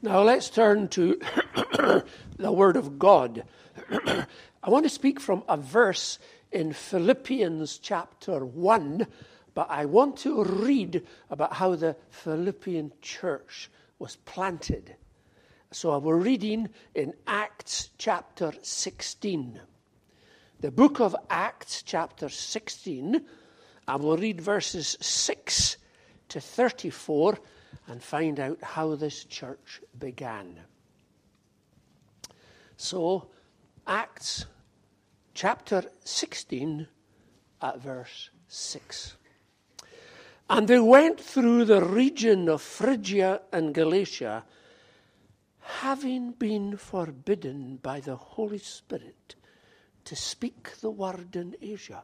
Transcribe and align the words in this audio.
Now 0.00 0.22
let's 0.22 0.48
turn 0.48 0.86
to 0.90 1.18
the 2.36 2.52
Word 2.52 2.76
of 2.76 3.00
God. 3.00 3.42
I 3.90 4.70
want 4.70 4.84
to 4.84 4.90
speak 4.90 5.18
from 5.18 5.42
a 5.48 5.56
verse 5.56 6.20
in 6.52 6.72
Philippians 6.72 7.78
chapter 7.78 8.44
1, 8.44 9.08
but 9.54 9.66
I 9.68 9.86
want 9.86 10.18
to 10.18 10.44
read 10.44 11.04
about 11.30 11.54
how 11.54 11.74
the 11.74 11.96
Philippian 12.10 12.92
church 13.02 13.72
was 13.98 14.14
planted. 14.14 14.94
So 15.72 15.98
we're 15.98 16.14
reading 16.14 16.68
in 16.94 17.14
Acts 17.26 17.90
chapter 17.98 18.52
16. 18.62 19.60
The 20.60 20.70
book 20.70 21.00
of 21.00 21.16
Acts, 21.28 21.82
chapter 21.82 22.28
16, 22.28 23.20
and 23.88 24.04
we'll 24.04 24.16
read 24.16 24.40
verses 24.40 24.96
6 25.00 25.76
to 26.28 26.40
34 26.40 27.38
and 27.86 28.02
find 28.02 28.38
out 28.38 28.62
how 28.62 28.94
this 28.94 29.24
church 29.24 29.80
began. 29.98 30.60
So, 32.76 33.28
Acts 33.86 34.46
chapter 35.34 35.84
16 36.04 36.86
at 37.62 37.80
verse 37.80 38.30
6. 38.48 39.16
And 40.50 40.68
they 40.68 40.80
went 40.80 41.20
through 41.20 41.64
the 41.66 41.82
region 41.84 42.48
of 42.48 42.62
Phrygia 42.62 43.42
and 43.52 43.74
Galatia, 43.74 44.44
having 45.60 46.32
been 46.32 46.76
forbidden 46.76 47.76
by 47.82 48.00
the 48.00 48.16
Holy 48.16 48.58
Spirit 48.58 49.34
to 50.04 50.16
speak 50.16 50.80
the 50.80 50.90
word 50.90 51.36
in 51.36 51.54
Asia. 51.60 52.02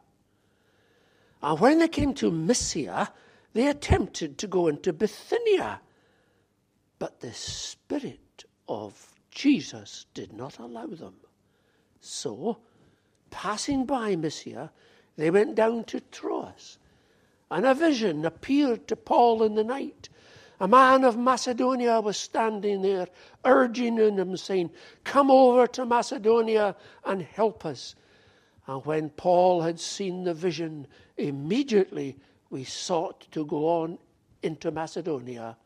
And 1.42 1.58
when 1.58 1.78
they 1.78 1.88
came 1.88 2.14
to 2.14 2.30
Mysia, 2.30 3.10
they 3.54 3.68
attempted 3.68 4.36
to 4.38 4.46
go 4.46 4.68
into 4.68 4.92
Bithynia, 4.92 5.80
but 6.98 7.20
the 7.20 7.32
Spirit 7.32 8.44
of 8.68 9.14
Jesus 9.30 10.06
did 10.12 10.32
not 10.32 10.58
allow 10.58 10.86
them. 10.86 11.14
So, 12.00 12.58
passing 13.30 13.86
by 13.86 14.16
Mysia, 14.16 14.70
they 15.16 15.30
went 15.30 15.54
down 15.54 15.84
to 15.84 16.00
Troas. 16.00 16.78
And 17.50 17.64
a 17.64 17.74
vision 17.74 18.24
appeared 18.24 18.88
to 18.88 18.96
Paul 18.96 19.42
in 19.44 19.54
the 19.54 19.64
night. 19.64 20.08
A 20.60 20.66
man 20.66 21.04
of 21.04 21.16
Macedonia 21.16 22.00
was 22.00 22.16
standing 22.16 22.82
there, 22.82 23.06
urging 23.44 23.98
him, 23.98 24.36
saying, 24.36 24.70
Come 25.04 25.30
over 25.30 25.66
to 25.68 25.84
Macedonia 25.84 26.74
and 27.04 27.22
help 27.22 27.64
us. 27.64 27.94
And 28.66 28.84
when 28.84 29.10
Paul 29.10 29.62
had 29.62 29.78
seen 29.78 30.24
the 30.24 30.34
vision, 30.34 30.86
immediately 31.16 32.16
we 32.50 32.64
sought 32.64 33.30
to 33.32 33.44
go 33.44 33.66
on 33.82 33.98
into 34.42 34.70
Macedonia, 34.70 35.56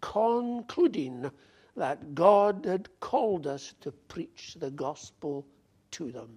concluding 0.00 1.30
that 1.76 2.14
God 2.14 2.64
had 2.66 2.88
called 3.00 3.46
us 3.46 3.74
to 3.80 3.92
preach 3.92 4.56
the 4.58 4.70
gospel 4.70 5.46
to 5.92 6.10
them. 6.10 6.30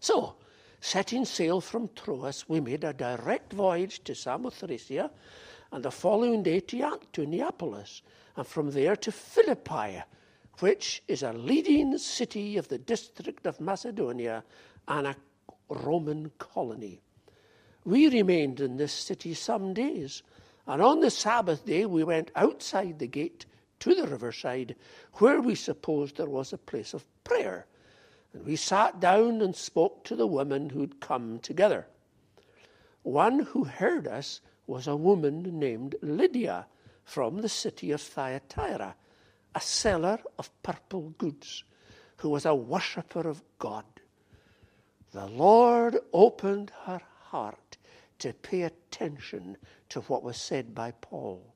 So, 0.00 0.36
setting 0.80 1.24
sail 1.24 1.60
from 1.60 1.90
Troas, 1.94 2.48
we 2.48 2.60
made 2.60 2.84
a 2.84 2.92
direct 2.92 3.52
voyage 3.52 4.02
to 4.04 4.12
Samothracia, 4.12 5.10
and 5.72 5.84
the 5.84 5.90
following 5.90 6.42
day 6.42 6.60
to, 6.60 6.98
to 7.12 7.26
Neapolis, 7.26 8.02
and 8.36 8.46
from 8.46 8.70
there 8.70 8.96
to 8.96 9.12
Philippi, 9.12 10.02
which 10.58 11.02
is 11.08 11.22
a 11.22 11.32
leading 11.32 11.98
city 11.98 12.56
of 12.56 12.68
the 12.68 12.78
district 12.78 13.46
of 13.46 13.60
Macedonia 13.60 14.44
and 14.86 15.06
a 15.06 15.16
Roman 15.68 16.30
colony. 16.38 17.00
We 17.84 18.08
remained 18.08 18.60
in 18.60 18.76
this 18.76 18.92
city 18.92 19.34
some 19.34 19.74
days, 19.74 20.22
and 20.66 20.80
on 20.80 21.00
the 21.00 21.10
Sabbath 21.10 21.66
day 21.66 21.84
we 21.84 22.04
went 22.04 22.30
outside 22.36 22.98
the 22.98 23.08
gate 23.08 23.46
to 23.80 23.94
the 23.94 24.06
riverside, 24.06 24.76
where 25.14 25.40
we 25.40 25.56
supposed 25.56 26.16
there 26.16 26.28
was 26.28 26.52
a 26.52 26.58
place 26.58 26.94
of 26.94 27.04
prayer. 27.24 27.66
And 28.32 28.44
we 28.44 28.54
sat 28.54 29.00
down 29.00 29.42
and 29.42 29.56
spoke 29.56 30.04
to 30.04 30.14
the 30.14 30.28
women 30.28 30.70
who'd 30.70 31.00
come 31.00 31.40
together. 31.40 31.88
One 33.02 33.40
who 33.40 33.64
heard 33.64 34.06
us 34.06 34.40
was 34.68 34.86
a 34.86 34.94
woman 34.94 35.58
named 35.58 35.96
Lydia 36.02 36.66
from 37.04 37.40
the 37.40 37.48
city 37.48 37.90
of 37.90 38.00
Thyatira, 38.00 38.94
a 39.56 39.60
seller 39.60 40.20
of 40.38 40.50
purple 40.62 41.14
goods, 41.18 41.64
who 42.18 42.28
was 42.28 42.46
a 42.46 42.54
worshipper 42.54 43.26
of 43.28 43.42
God. 43.58 43.84
The 45.10 45.26
Lord 45.26 45.98
opened 46.12 46.70
her 46.84 47.00
heart 47.24 47.58
to 48.22 48.32
pay 48.32 48.62
attention 48.62 49.56
to 49.88 50.00
what 50.02 50.22
was 50.22 50.36
said 50.36 50.74
by 50.74 50.92
Paul. 50.92 51.54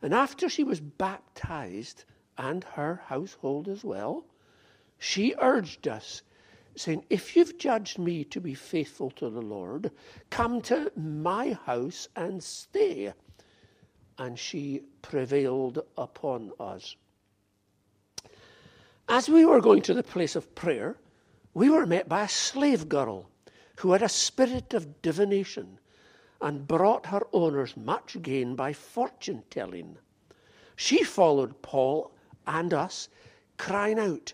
And 0.00 0.14
after 0.14 0.48
she 0.48 0.64
was 0.64 0.80
baptized, 0.80 2.04
and 2.38 2.64
her 2.64 3.02
household 3.06 3.68
as 3.68 3.84
well, 3.84 4.24
she 4.98 5.34
urged 5.40 5.86
us, 5.86 6.22
saying, 6.76 7.04
If 7.10 7.36
you've 7.36 7.58
judged 7.58 7.98
me 7.98 8.24
to 8.24 8.40
be 8.40 8.54
faithful 8.54 9.10
to 9.12 9.28
the 9.28 9.42
Lord, 9.42 9.90
come 10.30 10.62
to 10.62 10.90
my 10.96 11.52
house 11.52 12.08
and 12.16 12.42
stay. 12.42 13.12
And 14.16 14.38
she 14.38 14.82
prevailed 15.02 15.80
upon 15.98 16.52
us. 16.58 16.96
As 19.08 19.28
we 19.28 19.44
were 19.44 19.60
going 19.60 19.82
to 19.82 19.94
the 19.94 20.02
place 20.02 20.34
of 20.34 20.54
prayer, 20.54 20.96
we 21.54 21.68
were 21.68 21.86
met 21.86 22.08
by 22.08 22.22
a 22.22 22.28
slave 22.28 22.88
girl 22.88 23.28
who 23.78 23.92
had 23.92 24.02
a 24.02 24.08
spirit 24.08 24.74
of 24.74 25.00
divination 25.02 25.78
and 26.40 26.66
brought 26.66 27.06
her 27.06 27.26
owners 27.32 27.76
much 27.76 28.20
gain 28.22 28.56
by 28.56 28.72
fortune 28.72 29.42
telling. 29.50 29.96
She 30.74 31.04
followed 31.04 31.62
Paul 31.62 32.10
and 32.44 32.74
us, 32.74 33.08
crying 33.56 33.98
out, 34.00 34.32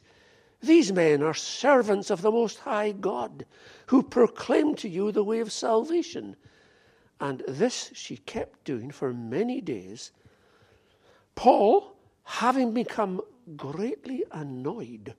These 0.62 0.92
men 0.92 1.22
are 1.22 1.34
servants 1.34 2.10
of 2.10 2.22
the 2.22 2.30
Most 2.30 2.60
High 2.60 2.92
God, 2.92 3.44
who 3.86 4.02
proclaim 4.02 4.74
to 4.76 4.88
you 4.88 5.12
the 5.12 5.24
way 5.24 5.40
of 5.40 5.52
salvation. 5.52 6.36
And 7.20 7.42
this 7.46 7.90
she 7.92 8.16
kept 8.16 8.64
doing 8.64 8.90
for 8.90 9.12
many 9.12 9.60
days. 9.60 10.10
Paul, 11.34 11.96
having 12.22 12.72
become 12.72 13.20
greatly 13.56 14.24
annoyed, 14.32 15.14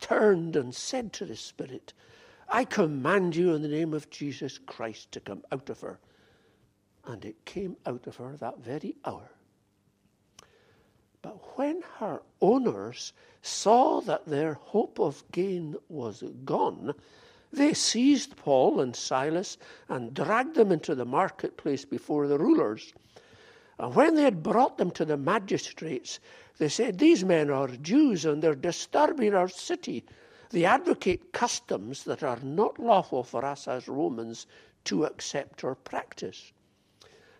turned 0.00 0.56
and 0.56 0.74
said 0.74 1.12
to 1.12 1.24
the 1.24 1.36
Spirit, 1.36 1.92
I 2.48 2.64
command 2.64 3.36
you 3.36 3.54
in 3.54 3.62
the 3.62 3.68
name 3.68 3.92
of 3.92 4.10
Jesus 4.10 4.58
Christ 4.58 5.12
to 5.12 5.20
come 5.20 5.42
out 5.52 5.68
of 5.68 5.80
her. 5.80 5.98
And 7.04 7.24
it 7.24 7.44
came 7.44 7.76
out 7.86 8.06
of 8.06 8.16
her 8.16 8.36
that 8.36 8.58
very 8.58 8.96
hour. 9.04 9.30
But 11.20 11.58
when 11.58 11.82
her 11.98 12.22
owners 12.40 13.12
saw 13.42 14.00
that 14.02 14.26
their 14.26 14.54
hope 14.54 14.98
of 14.98 15.24
gain 15.32 15.76
was 15.88 16.22
gone, 16.44 16.94
they 17.52 17.74
seized 17.74 18.36
Paul 18.36 18.80
and 18.80 18.94
Silas 18.94 19.58
and 19.88 20.14
dragged 20.14 20.54
them 20.54 20.70
into 20.70 20.94
the 20.94 21.04
marketplace 21.04 21.84
before 21.84 22.28
the 22.28 22.38
rulers. 22.38 22.92
And 23.78 23.94
when 23.94 24.14
they 24.14 24.22
had 24.22 24.42
brought 24.42 24.78
them 24.78 24.90
to 24.92 25.04
the 25.04 25.16
magistrates, 25.16 26.20
they 26.58 26.68
said, 26.68 26.98
These 26.98 27.24
men 27.24 27.50
are 27.50 27.68
Jews 27.68 28.24
and 28.24 28.42
they're 28.42 28.54
disturbing 28.54 29.34
our 29.34 29.48
city 29.48 30.04
they 30.50 30.64
advocate 30.64 31.32
customs 31.32 32.04
that 32.04 32.22
are 32.22 32.40
not 32.42 32.78
lawful 32.78 33.22
for 33.22 33.44
us 33.44 33.68
as 33.68 33.88
Romans 33.88 34.46
to 34.84 35.04
accept 35.04 35.62
or 35.62 35.74
practice. 35.74 36.52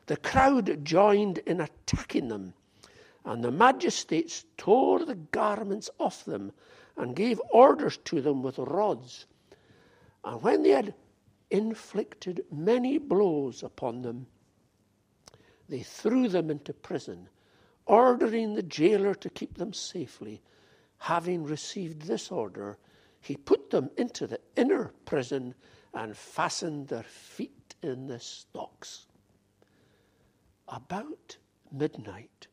The 0.06 0.16
crowd 0.16 0.84
joined 0.84 1.38
in 1.38 1.60
attacking 1.60 2.28
them, 2.28 2.54
and 3.24 3.42
the 3.42 3.50
magistrates 3.50 4.44
tore 4.56 5.04
the 5.04 5.14
garments 5.14 5.90
off 5.98 6.24
them 6.24 6.52
and 6.96 7.16
gave 7.16 7.40
orders 7.50 7.98
to 8.04 8.20
them 8.20 8.42
with 8.42 8.58
rods. 8.58 9.26
And 10.24 10.42
when 10.42 10.62
they 10.62 10.70
had 10.70 10.94
inflicted 11.50 12.44
many 12.50 12.98
blows 12.98 13.62
upon 13.62 14.02
them, 14.02 14.26
they 15.68 15.80
threw 15.80 16.28
them 16.28 16.50
into 16.50 16.72
prison, 16.72 17.28
ordering 17.86 18.54
the 18.54 18.62
jailer 18.62 19.14
to 19.14 19.30
keep 19.30 19.56
them 19.58 19.72
safely. 19.72 20.42
Having 21.02 21.44
received 21.44 22.02
this 22.02 22.32
order, 22.32 22.76
he 23.20 23.36
put 23.36 23.70
them 23.70 23.90
into 23.96 24.26
the 24.26 24.40
inner 24.56 24.92
prison 25.04 25.54
and 25.94 26.16
fastened 26.16 26.88
their 26.88 27.02
feet 27.02 27.74
in 27.82 28.06
the 28.06 28.20
stocks. 28.20 29.06
About 30.68 31.36
midnight, 31.72 32.46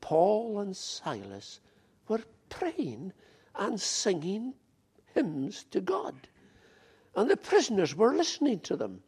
Paul 0.00 0.60
and 0.60 0.76
Silas 0.76 1.60
were 2.08 2.22
praying 2.48 3.12
and 3.54 3.80
singing 3.80 4.54
hymns 5.14 5.64
to 5.70 5.80
God. 5.80 6.14
And 7.16 7.30
the 7.30 7.36
prisoners 7.36 7.94
were 7.94 8.14
listening 8.14 8.60
to 8.60 8.76
them. 8.76 9.02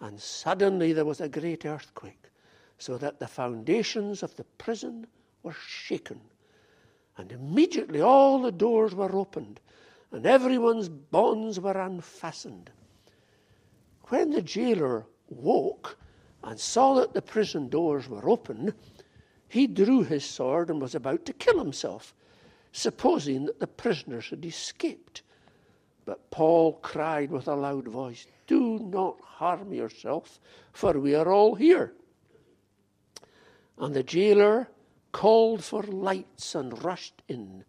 And 0.00 0.20
suddenly 0.20 0.92
there 0.92 1.04
was 1.04 1.20
a 1.20 1.28
great 1.28 1.64
earthquake, 1.64 2.30
so 2.78 2.98
that 2.98 3.18
the 3.18 3.26
foundations 3.26 4.22
of 4.22 4.34
the 4.36 4.44
prison 4.44 5.06
were 5.42 5.56
shaken. 5.66 6.20
And 7.16 7.32
immediately 7.32 8.00
all 8.00 8.40
the 8.40 8.52
doors 8.52 8.94
were 8.94 9.14
opened 9.14 9.60
and 10.16 10.24
everyone's 10.24 10.88
bonds 10.88 11.60
were 11.60 11.78
unfastened. 11.78 12.70
When 14.04 14.30
the 14.30 14.40
jailer 14.40 15.04
woke 15.28 15.98
and 16.42 16.58
saw 16.58 16.94
that 16.94 17.12
the 17.12 17.20
prison 17.20 17.68
doors 17.68 18.08
were 18.08 18.26
open, 18.26 18.72
he 19.46 19.66
drew 19.66 20.04
his 20.04 20.24
sword 20.24 20.70
and 20.70 20.80
was 20.80 20.94
about 20.94 21.26
to 21.26 21.34
kill 21.34 21.58
himself, 21.58 22.14
supposing 22.72 23.44
that 23.44 23.60
the 23.60 23.66
prisoners 23.66 24.30
had 24.30 24.42
escaped. 24.46 25.20
But 26.06 26.30
Paul 26.30 26.72
cried 26.80 27.30
with 27.30 27.46
a 27.46 27.54
loud 27.54 27.86
voice, 27.86 28.26
Do 28.46 28.78
not 28.78 29.20
harm 29.20 29.70
yourself, 29.74 30.40
for 30.72 30.98
we 30.98 31.14
are 31.14 31.30
all 31.30 31.56
here. 31.56 31.92
And 33.76 33.94
the 33.94 34.02
jailer 34.02 34.68
called 35.12 35.62
for 35.62 35.82
lights 35.82 36.54
and 36.54 36.82
rushed 36.82 37.20
in. 37.28 37.66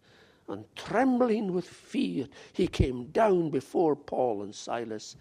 And 0.48 0.64
trembling 0.74 1.52
with 1.52 1.66
fear, 1.66 2.26
he 2.52 2.66
came 2.66 3.06
down 3.06 3.50
before 3.50 3.94
Paul 3.94 4.42
and 4.42 4.54
Silas. 4.54 5.16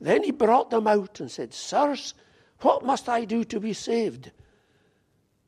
Then 0.00 0.22
he 0.22 0.30
brought 0.30 0.70
them 0.70 0.86
out 0.86 1.20
and 1.20 1.30
said, 1.30 1.52
Sirs, 1.52 2.14
what 2.60 2.84
must 2.84 3.08
I 3.08 3.24
do 3.24 3.42
to 3.44 3.58
be 3.58 3.72
saved? 3.72 4.30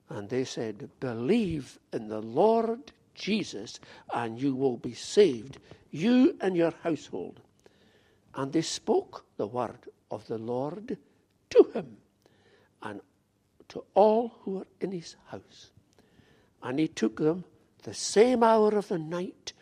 And 0.09 0.29
they 0.29 0.45
said, 0.45 0.91
Believe 1.01 1.79
in 1.93 2.09
the 2.09 2.21
Lord 2.21 2.93
Jesus, 3.15 3.79
and 4.13 4.41
you 4.41 4.55
will 4.55 4.77
be 4.77 4.95
saved, 4.95 5.59
you 5.91 6.37
and 6.41 6.57
your 6.57 6.73
household. 6.83 7.41
And 8.35 8.53
they 8.53 8.63
spoke 8.63 9.25
the 9.37 9.47
word 9.47 9.89
of 10.11 10.27
the 10.27 10.39
Lord 10.39 10.97
to 11.51 11.71
him 11.75 11.97
and 12.83 13.01
to 13.69 13.85
all 13.95 14.33
who 14.41 14.51
were 14.53 14.67
in 14.81 14.93
his 14.93 15.17
house. 15.27 15.71
And 16.63 16.79
he 16.79 16.89
took 16.89 17.19
them 17.19 17.45
the 17.83 17.95
same 17.95 18.43
hour 18.43 18.71
of 18.77 18.89
the 18.89 18.99
night 18.99 19.53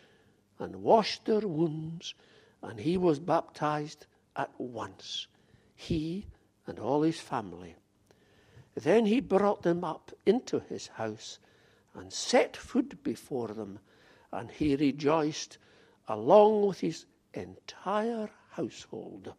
and 0.59 0.83
washed 0.83 1.25
their 1.25 1.47
wounds, 1.47 2.13
and 2.61 2.79
he 2.79 2.97
was 2.97 3.19
baptized 3.19 4.05
at 4.35 4.51
once, 4.59 5.27
he 5.75 6.27
and 6.67 6.79
all 6.79 7.01
his 7.01 7.19
family. 7.19 7.75
Then 8.75 9.05
he 9.05 9.19
brought 9.19 9.63
them 9.63 9.83
up 9.83 10.11
into 10.25 10.59
his 10.59 10.87
house 10.87 11.39
and 11.93 12.13
set 12.13 12.55
food 12.55 13.03
before 13.03 13.49
them, 13.49 13.79
and 14.31 14.49
he 14.49 14.75
rejoiced 14.75 15.57
along 16.07 16.67
with 16.67 16.79
his 16.79 17.05
entire 17.33 18.29
household 18.51 19.33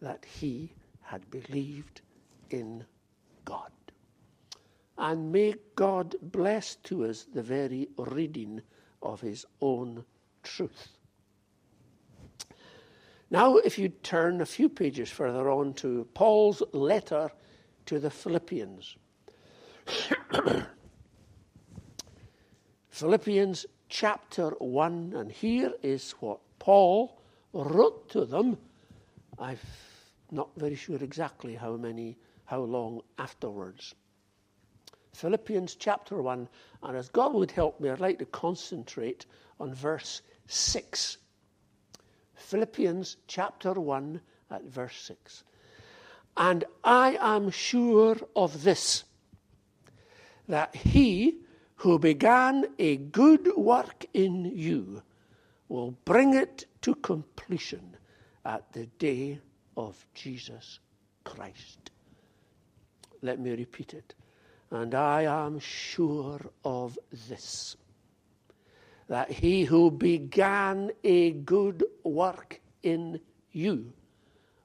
that 0.00 0.24
he 0.24 0.72
had 1.00 1.30
believed 1.30 2.00
in 2.50 2.84
God. 3.44 3.72
And 4.98 5.32
may 5.32 5.54
God 5.74 6.14
bless 6.20 6.76
to 6.76 7.06
us 7.06 7.24
the 7.24 7.42
very 7.42 7.88
reading 7.96 8.62
of 9.02 9.20
his 9.20 9.46
own 9.60 10.04
truth. 10.42 10.88
Now, 13.30 13.56
if 13.56 13.78
you 13.78 13.88
turn 13.88 14.42
a 14.42 14.46
few 14.46 14.68
pages 14.68 15.08
further 15.08 15.50
on 15.50 15.72
to 15.74 16.06
Paul's 16.12 16.62
letter 16.72 17.32
to 17.86 17.98
the 17.98 18.10
Philippians. 18.10 18.96
Philippians 22.90 23.66
chapter 23.88 24.50
1, 24.58 25.14
and 25.16 25.32
here 25.32 25.72
is 25.82 26.12
what 26.20 26.40
Paul 26.58 27.22
wrote 27.54 28.10
to 28.10 28.26
them. 28.26 28.58
I'm 29.38 29.58
not 30.30 30.50
very 30.56 30.74
sure 30.74 31.02
exactly 31.02 31.54
how 31.54 31.76
many, 31.76 32.18
how 32.44 32.60
long 32.60 33.00
afterwards. 33.18 33.94
Philippians 35.14 35.74
chapter 35.74 36.20
1, 36.22 36.48
and 36.82 36.96
as 36.96 37.08
God 37.08 37.34
would 37.34 37.50
help 37.50 37.80
me, 37.80 37.90
I'd 37.90 38.00
like 38.00 38.18
to 38.18 38.26
concentrate 38.26 39.26
on 39.60 39.74
verse 39.74 40.22
6. 40.46 41.18
Philippians 42.34 43.16
chapter 43.26 43.72
1 43.74 44.20
at 44.50 44.64
verse 44.64 44.96
6. 45.02 45.44
And 46.36 46.64
I 46.82 47.18
am 47.20 47.50
sure 47.50 48.16
of 48.34 48.64
this, 48.64 49.04
that 50.48 50.74
he 50.74 51.36
who 51.76 51.98
began 51.98 52.66
a 52.78 52.96
good 52.96 53.54
work 53.56 54.06
in 54.14 54.44
you 54.44 55.02
will 55.68 55.92
bring 56.04 56.34
it 56.34 56.66
to 56.82 56.94
completion 56.94 57.96
at 58.44 58.72
the 58.72 58.86
day 58.98 59.40
of 59.76 60.06
Jesus 60.14 60.80
Christ. 61.24 61.90
Let 63.20 63.38
me 63.38 63.50
repeat 63.50 63.94
it. 63.94 64.14
And 64.72 64.94
I 64.94 65.24
am 65.24 65.58
sure 65.58 66.40
of 66.64 66.98
this 67.28 67.76
that 69.06 69.30
he 69.30 69.64
who 69.64 69.90
began 69.90 70.90
a 71.04 71.32
good 71.32 71.84
work 72.02 72.58
in 72.82 73.20
you 73.50 73.92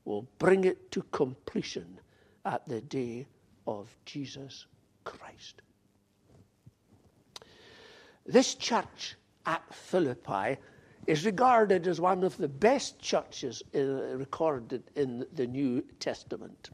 will 0.06 0.26
bring 0.40 0.64
it 0.64 0.90
to 0.92 1.02
completion 1.12 2.00
at 2.46 2.66
the 2.66 2.80
day 2.80 3.28
of 3.68 3.94
Jesus 4.06 4.66
Christ. 5.04 5.62
This 8.26 8.56
church 8.56 9.18
at 9.46 9.62
Philippi 9.74 10.58
is 11.08 11.26
regarded 11.26 11.86
as 11.86 12.00
one 12.00 12.24
of 12.24 12.38
the 12.38 12.48
best 12.48 12.98
churches 13.00 13.62
uh, 13.76 13.82
recorded 14.16 14.84
in 14.96 15.26
the 15.34 15.48
New 15.48 15.84
Testament. 16.00 16.70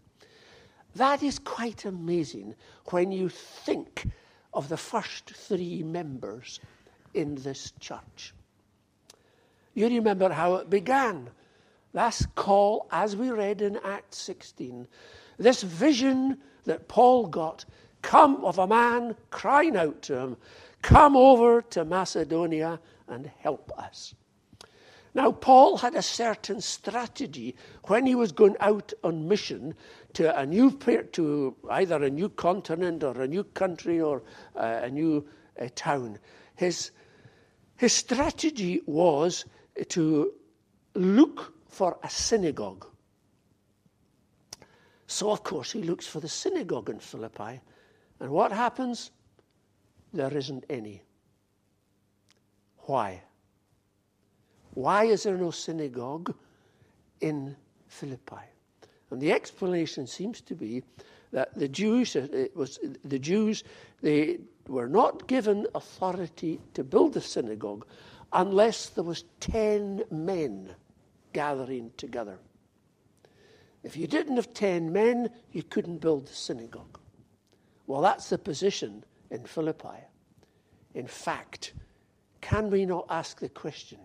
That 0.95 1.23
is 1.23 1.39
quite 1.39 1.85
amazing 1.85 2.55
when 2.91 3.11
you 3.11 3.29
think 3.29 4.07
of 4.53 4.69
the 4.69 4.77
first 4.77 5.31
three 5.31 5.83
members 5.83 6.59
in 7.13 7.35
this 7.35 7.73
church. 7.79 8.33
You 9.73 9.87
remember 9.87 10.29
how 10.29 10.55
it 10.55 10.69
began 10.69 11.29
this 11.93 12.25
call, 12.35 12.87
as 12.91 13.15
we 13.15 13.29
read 13.29 13.61
in 13.61 13.77
Acts 13.83 14.17
16, 14.17 14.87
this 15.37 15.61
vision 15.63 16.37
that 16.65 16.87
Paul 16.87 17.27
got, 17.27 17.65
come 18.01 18.43
of 18.43 18.57
a 18.57 18.67
man 18.67 19.15
crying 19.29 19.77
out 19.77 20.01
to 20.03 20.17
him, 20.17 20.37
Come 20.83 21.15
over 21.15 21.61
to 21.61 21.85
Macedonia 21.85 22.79
and 23.07 23.31
help 23.39 23.71
us. 23.77 24.13
Now, 25.15 25.31
Paul 25.31 25.77
had 25.77 25.93
a 25.93 26.01
certain 26.01 26.59
strategy 26.59 27.55
when 27.85 28.05
he 28.05 28.15
was 28.15 28.31
going 28.31 28.55
out 28.59 28.93
on 29.03 29.27
mission 29.27 29.75
to 30.13 30.37
a 30.37 30.45
new 30.45 30.71
to 30.71 31.55
either 31.69 32.03
a 32.03 32.09
new 32.09 32.29
continent 32.29 33.03
or 33.03 33.21
a 33.21 33.27
new 33.27 33.43
country 33.43 34.01
or 34.01 34.23
uh, 34.55 34.79
a 34.83 34.89
new 34.89 35.25
uh, 35.61 35.67
town. 35.75 36.17
His 36.55 36.91
his 37.77 37.93
strategy 37.93 38.81
was 38.85 39.45
to 39.89 40.33
look 40.95 41.53
for 41.67 41.97
a 42.03 42.09
synagogue. 42.09 42.85
So, 45.07 45.31
of 45.31 45.43
course, 45.43 45.71
he 45.71 45.83
looks 45.83 46.07
for 46.07 46.19
the 46.19 46.29
synagogue 46.29 46.89
in 46.89 46.99
Philippi. 46.99 47.61
And 48.19 48.31
what 48.31 48.51
happens? 48.51 49.11
There 50.13 50.35
isn't 50.35 50.65
any. 50.69 51.03
Why? 52.85 53.21
Why 54.73 55.05
is 55.05 55.23
there 55.23 55.37
no 55.37 55.51
synagogue 55.51 56.33
in 57.21 57.55
Philippi? 57.87 58.41
And 59.11 59.21
the 59.21 59.31
explanation 59.31 60.07
seems 60.07 60.41
to 60.41 60.55
be 60.55 60.83
that 61.31 61.53
the 61.55 61.67
Jews, 61.67 62.15
uh, 62.15 62.27
it 62.31 62.55
was 62.55 62.79
the 63.03 63.19
Jews, 63.19 63.63
they 64.01 64.39
were 64.67 64.87
not 64.87 65.27
given 65.27 65.67
authority 65.75 66.59
to 66.73 66.83
build 66.83 67.15
a 67.17 67.21
synagogue 67.21 67.85
unless 68.31 68.89
there 68.89 69.03
was 69.03 69.25
ten 69.39 70.03
men 70.09 70.73
gathering 71.33 71.91
together. 71.97 72.39
If 73.83 73.97
you 73.97 74.07
didn't 74.07 74.37
have 74.37 74.53
10 74.53 74.93
men, 74.93 75.29
you 75.51 75.61
couldn't 75.61 75.97
build 75.97 76.27
the 76.27 76.33
synagogue. 76.33 76.99
Well, 77.85 78.01
that's 78.01 78.29
the 78.29 78.37
position 78.37 79.03
in 79.29 79.43
Philippi. 79.43 80.07
In 80.93 81.07
fact, 81.07 81.73
can 82.39 82.69
we 82.69 82.85
not 82.85 83.05
ask 83.09 83.39
the 83.39 83.49
question 83.49 83.99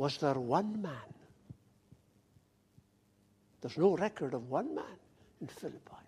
was 0.00 0.16
there 0.16 0.40
one 0.40 0.80
man? 0.80 1.12
There's 3.60 3.76
no 3.76 3.98
record 3.98 4.32
of 4.32 4.48
one 4.48 4.74
man 4.74 4.96
in 5.42 5.46
Philippi. 5.46 6.06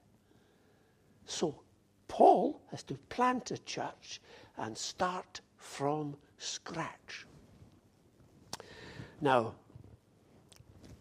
So, 1.26 1.61
Paul 2.08 2.62
has 2.70 2.82
to 2.84 2.94
plant 3.11 3.50
a 3.50 3.58
church 3.58 4.22
and 4.56 4.78
start 4.78 5.42
from 5.56 6.16
scratch. 6.38 7.26
Now, 9.20 9.52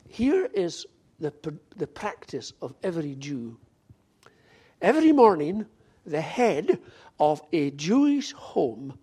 here 0.09 0.49
is 0.53 0.85
the, 1.17 1.31
the 1.77 1.87
practice 1.87 2.51
of 2.61 2.73
every 2.83 3.15
Jew. 3.15 3.57
Every 4.81 5.13
morning, 5.13 5.65
the 6.05 6.19
head 6.19 6.77
of 7.21 7.41
a 7.53 7.71
Jewish 7.71 8.33
home 8.33 8.99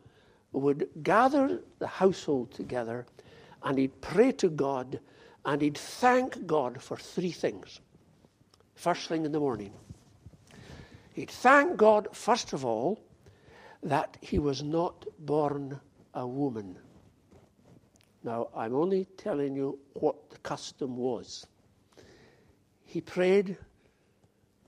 would 0.53 0.91
gather 1.03 1.63
the 1.79 1.87
household 1.87 2.51
together 2.51 3.07
and 3.63 3.79
he'd 3.79 4.01
pray 4.01 4.33
to 4.33 4.49
God 4.49 5.01
and 5.45 5.63
he'd 5.63 5.79
thank 5.79 6.47
God 6.47 6.83
for 6.83 6.97
three 6.97 7.31
things. 7.31 7.81
First 8.75 9.09
thing 9.09 9.25
in 9.25 9.33
the 9.33 9.41
morning, 9.41 9.73
he'd 11.13 11.31
thank 11.31 11.77
God, 11.77 12.09
first 12.13 12.53
of 12.53 12.65
all, 12.65 13.01
that 13.83 14.17
he 14.21 14.39
was 14.39 14.63
not 14.63 15.05
born 15.19 15.81
a 16.15 16.27
woman. 16.27 16.79
Now, 18.25 18.49
I'm 18.55 18.75
only 18.75 19.07
telling 19.17 19.55
you 19.55 19.79
what 19.95 20.31
the 20.31 20.39
custom 20.39 20.97
was. 20.97 21.47
He 22.85 23.01
prayed, 23.01 23.57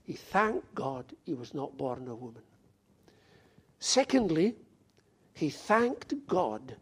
he 0.03 0.13
thanked 0.13 0.73
God 0.75 1.05
he 1.23 1.33
was 1.33 1.53
not 1.53 1.77
born 1.77 2.07
a 2.07 2.15
woman. 2.15 2.41
Secondly, 3.79 4.55
he 5.33 5.49
thanked 5.49 6.13
God 6.27 6.75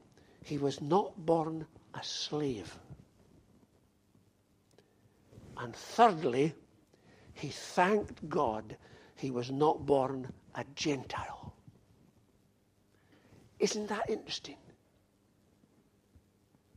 he 0.44 0.58
was 0.58 0.82
not 0.82 1.13
born 1.25 1.66
a 1.93 2.03
slave. 2.03 2.77
And 5.58 5.75
thirdly, 5.75 6.53
he 7.34 7.50
thanked 7.50 8.27
God 8.29 8.77
he 9.15 9.31
was 9.31 9.51
not 9.51 9.86
born 9.86 10.31
a 10.55 10.63
Gentile. 10.75 11.53
Isn't 13.60 13.88
that 13.88 14.10
interesting? 14.10 14.55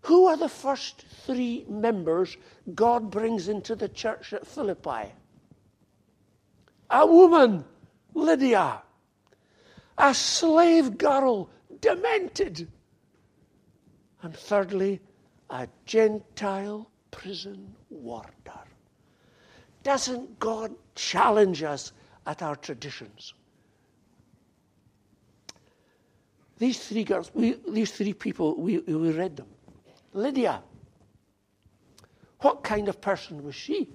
Who 0.02 0.26
are 0.26 0.36
the 0.36 0.48
first 0.48 1.04
three 1.24 1.64
members 1.68 2.36
God 2.74 3.10
brings 3.10 3.48
into 3.48 3.76
the 3.76 3.88
church 3.88 4.32
at 4.32 4.46
Philippi? 4.46 5.12
A 6.90 7.06
woman, 7.06 7.64
Lydia. 8.12 8.82
A 9.96 10.14
slave 10.14 10.98
girl, 10.98 11.48
demented. 11.80 12.68
And 14.22 14.36
thirdly, 14.36 15.00
a 15.50 15.68
Gentile 15.84 16.88
prison 17.10 17.74
warder. 17.90 18.30
Doesn't 19.82 20.38
God 20.38 20.72
challenge 20.94 21.62
us 21.62 21.92
at 22.26 22.40
our 22.42 22.56
traditions? 22.56 23.34
These 26.58 26.88
three 26.88 27.02
girls, 27.02 27.32
we, 27.34 27.56
these 27.68 27.90
three 27.90 28.14
people, 28.14 28.56
we, 28.56 28.78
we 28.78 29.10
read 29.10 29.36
them. 29.36 29.48
Lydia. 30.12 30.62
What 32.40 32.62
kind 32.62 32.88
of 32.88 33.00
person 33.00 33.42
was 33.42 33.56
she? 33.56 33.88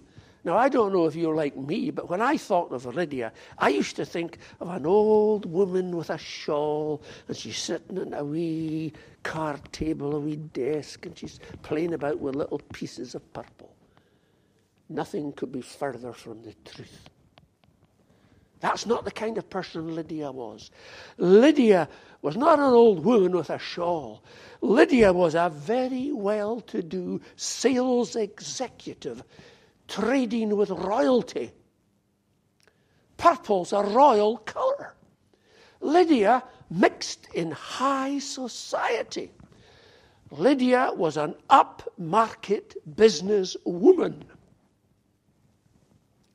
Now, 0.47 0.55
I 0.55 0.69
don't 0.69 0.93
know 0.93 1.07
if 1.07 1.13
you're 1.13 1.35
like 1.35 1.57
me, 1.57 1.91
but 1.91 2.09
when 2.09 2.21
I 2.21 2.37
thought 2.37 2.71
of 2.71 2.85
Lydia, 2.85 3.33
I 3.57 3.67
used 3.67 3.97
to 3.97 4.05
think 4.05 4.37
of 4.61 4.69
an 4.69 4.85
old 4.85 5.45
woman 5.45 5.93
with 5.97 6.09
a 6.09 6.17
shawl, 6.17 7.01
and 7.27 7.35
she's 7.35 7.57
sitting 7.57 7.97
at 7.97 8.17
a 8.17 8.23
wee 8.23 8.93
card 9.23 9.59
table, 9.73 10.15
a 10.15 10.19
wee 10.21 10.37
desk, 10.37 11.05
and 11.05 11.17
she's 11.17 11.41
playing 11.63 11.93
about 11.93 12.19
with 12.19 12.35
little 12.35 12.61
pieces 12.71 13.13
of 13.13 13.33
purple. 13.33 13.75
Nothing 14.87 15.33
could 15.33 15.51
be 15.51 15.59
further 15.59 16.13
from 16.13 16.41
the 16.43 16.53
truth. 16.63 17.09
That's 18.61 18.85
not 18.85 19.03
the 19.03 19.11
kind 19.11 19.37
of 19.37 19.49
person 19.49 19.95
Lydia 19.95 20.31
was. 20.31 20.71
Lydia 21.17 21.89
was 22.21 22.37
not 22.37 22.57
an 22.57 22.73
old 22.73 23.03
woman 23.03 23.33
with 23.33 23.49
a 23.49 23.59
shawl. 23.59 24.23
Lydia 24.61 25.11
was 25.11 25.35
a 25.35 25.49
very 25.53 26.13
well 26.13 26.61
to 26.61 26.81
do 26.81 27.19
sales 27.35 28.15
executive 28.15 29.23
trading 29.87 30.55
with 30.55 30.69
royalty. 30.69 31.51
Purple's 33.17 33.73
a 33.73 33.81
royal 33.81 34.37
colour. 34.37 34.95
Lydia 35.81 36.43
mixed 36.69 37.27
in 37.33 37.51
high 37.51 38.19
society. 38.19 39.31
Lydia 40.31 40.91
was 40.93 41.17
an 41.17 41.35
upmarket 41.49 42.75
business 42.95 43.55
woman. 43.65 44.25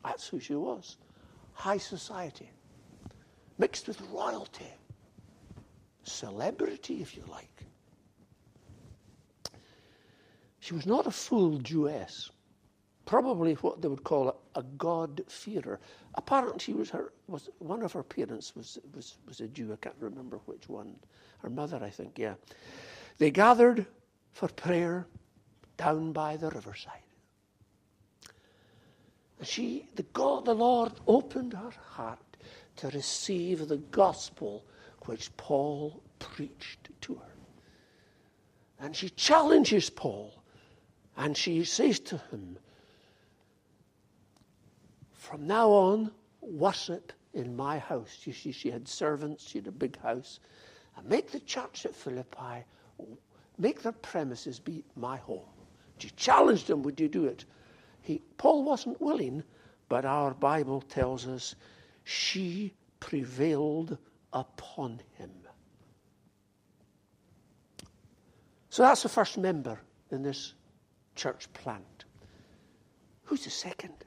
That's 0.04 0.26
who 0.26 0.40
she 0.40 0.54
was. 0.54 0.97
High 1.52 1.78
society, 1.78 2.50
mixed 3.59 3.87
with 3.87 4.00
royalty, 4.11 4.73
celebrity, 6.02 7.02
if 7.02 7.16
you 7.16 7.23
like. 7.28 7.64
She 10.59 10.75
was 10.75 10.87
not 10.87 11.06
a 11.06 11.11
full 11.11 11.59
Jewess, 11.59 12.30
probably 13.04 13.54
what 13.54 13.82
they 13.82 13.88
would 13.88 14.04
call 14.04 14.28
a, 14.28 14.61
a 14.61 14.62
God-fearer. 14.62 15.80
Apparently, 16.14 16.75
was 16.75 16.90
her 16.90 17.12
was 17.26 17.49
one 17.59 17.82
of 17.82 17.92
her 17.92 18.02
parents 18.02 18.54
was, 18.54 18.78
was 18.94 19.16
was 19.26 19.40
a 19.40 19.49
Jew. 19.49 19.73
I 19.73 19.76
can't 19.76 19.97
remember 20.00 20.40
which 20.47 20.68
one. 20.68 20.97
Her 21.38 21.50
mother, 21.50 21.80
I 21.82 21.90
think. 21.90 22.18
Yeah, 22.18 22.35
they 23.18 23.30
gathered 23.30 23.87
for 24.32 24.49
prayer 24.49 25.06
down 25.76 26.12
by 26.12 26.37
the 26.37 26.50
riverside. 26.50 27.02
And 29.38 29.49
she, 29.49 29.88
the 29.97 30.04
God, 30.04 30.44
the 30.44 30.54
Lord, 30.54 30.92
opened 31.09 31.52
her 31.54 31.73
heart 31.90 32.21
to 32.76 32.88
receive 32.90 33.66
the 33.66 33.78
gospel 33.78 34.64
which 35.06 35.37
Paul 35.37 36.00
preached 36.21 36.90
to 37.00 37.14
her. 37.16 37.32
And 38.78 38.94
she 38.94 39.09
challenges 39.11 39.90
Paul 39.90 40.42
and 41.16 41.37
she 41.37 41.64
says 41.64 42.00
to 42.00 42.18
him, 42.30 42.59
From 45.22 45.46
now 45.46 45.70
on, 45.70 46.10
worship 46.40 47.12
in 47.32 47.54
my 47.54 47.78
house. 47.78 48.18
You 48.24 48.32
see, 48.32 48.50
she 48.50 48.72
had 48.72 48.88
servants, 48.88 49.46
she 49.48 49.58
had 49.58 49.68
a 49.68 49.70
big 49.72 49.96
house. 50.00 50.40
And 50.96 51.08
make 51.08 51.30
the 51.30 51.38
church 51.38 51.86
at 51.86 51.94
Philippi, 51.94 52.64
make 53.56 53.82
their 53.82 53.92
premises 53.92 54.58
be 54.58 54.82
my 54.96 55.18
home. 55.18 55.46
She 55.98 56.10
challenged 56.10 56.68
him, 56.68 56.82
Would 56.82 56.98
you 56.98 57.06
do 57.06 57.26
it? 57.26 57.44
He, 58.00 58.20
Paul 58.36 58.64
wasn't 58.64 59.00
willing, 59.00 59.44
but 59.88 60.04
our 60.04 60.34
Bible 60.34 60.80
tells 60.80 61.28
us 61.28 61.54
she 62.02 62.74
prevailed 62.98 63.98
upon 64.32 65.00
him. 65.18 65.30
So 68.70 68.82
that's 68.82 69.04
the 69.04 69.08
first 69.08 69.38
member 69.38 69.78
in 70.10 70.24
this 70.24 70.54
church 71.14 71.50
plant. 71.52 72.06
Who's 73.22 73.44
the 73.44 73.50
second? 73.50 74.04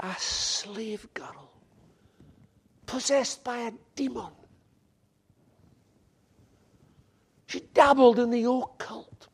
A 0.00 0.14
slave 0.18 1.12
girl 1.14 1.50
possessed 2.86 3.44
by 3.44 3.58
a 3.58 3.72
demon. 3.94 4.32
She 7.46 7.60
dabbled 7.74 8.18
in 8.18 8.30
the 8.30 8.44
occult. 8.44 9.28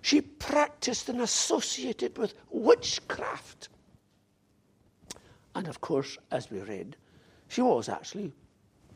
She 0.00 0.20
practiced 0.20 1.08
and 1.08 1.20
associated 1.20 2.16
with 2.18 2.34
witchcraft. 2.50 3.68
And 5.54 5.66
of 5.66 5.80
course, 5.80 6.18
as 6.30 6.50
we 6.50 6.60
read, 6.60 6.96
she 7.48 7.62
was 7.62 7.88
actually 7.88 8.32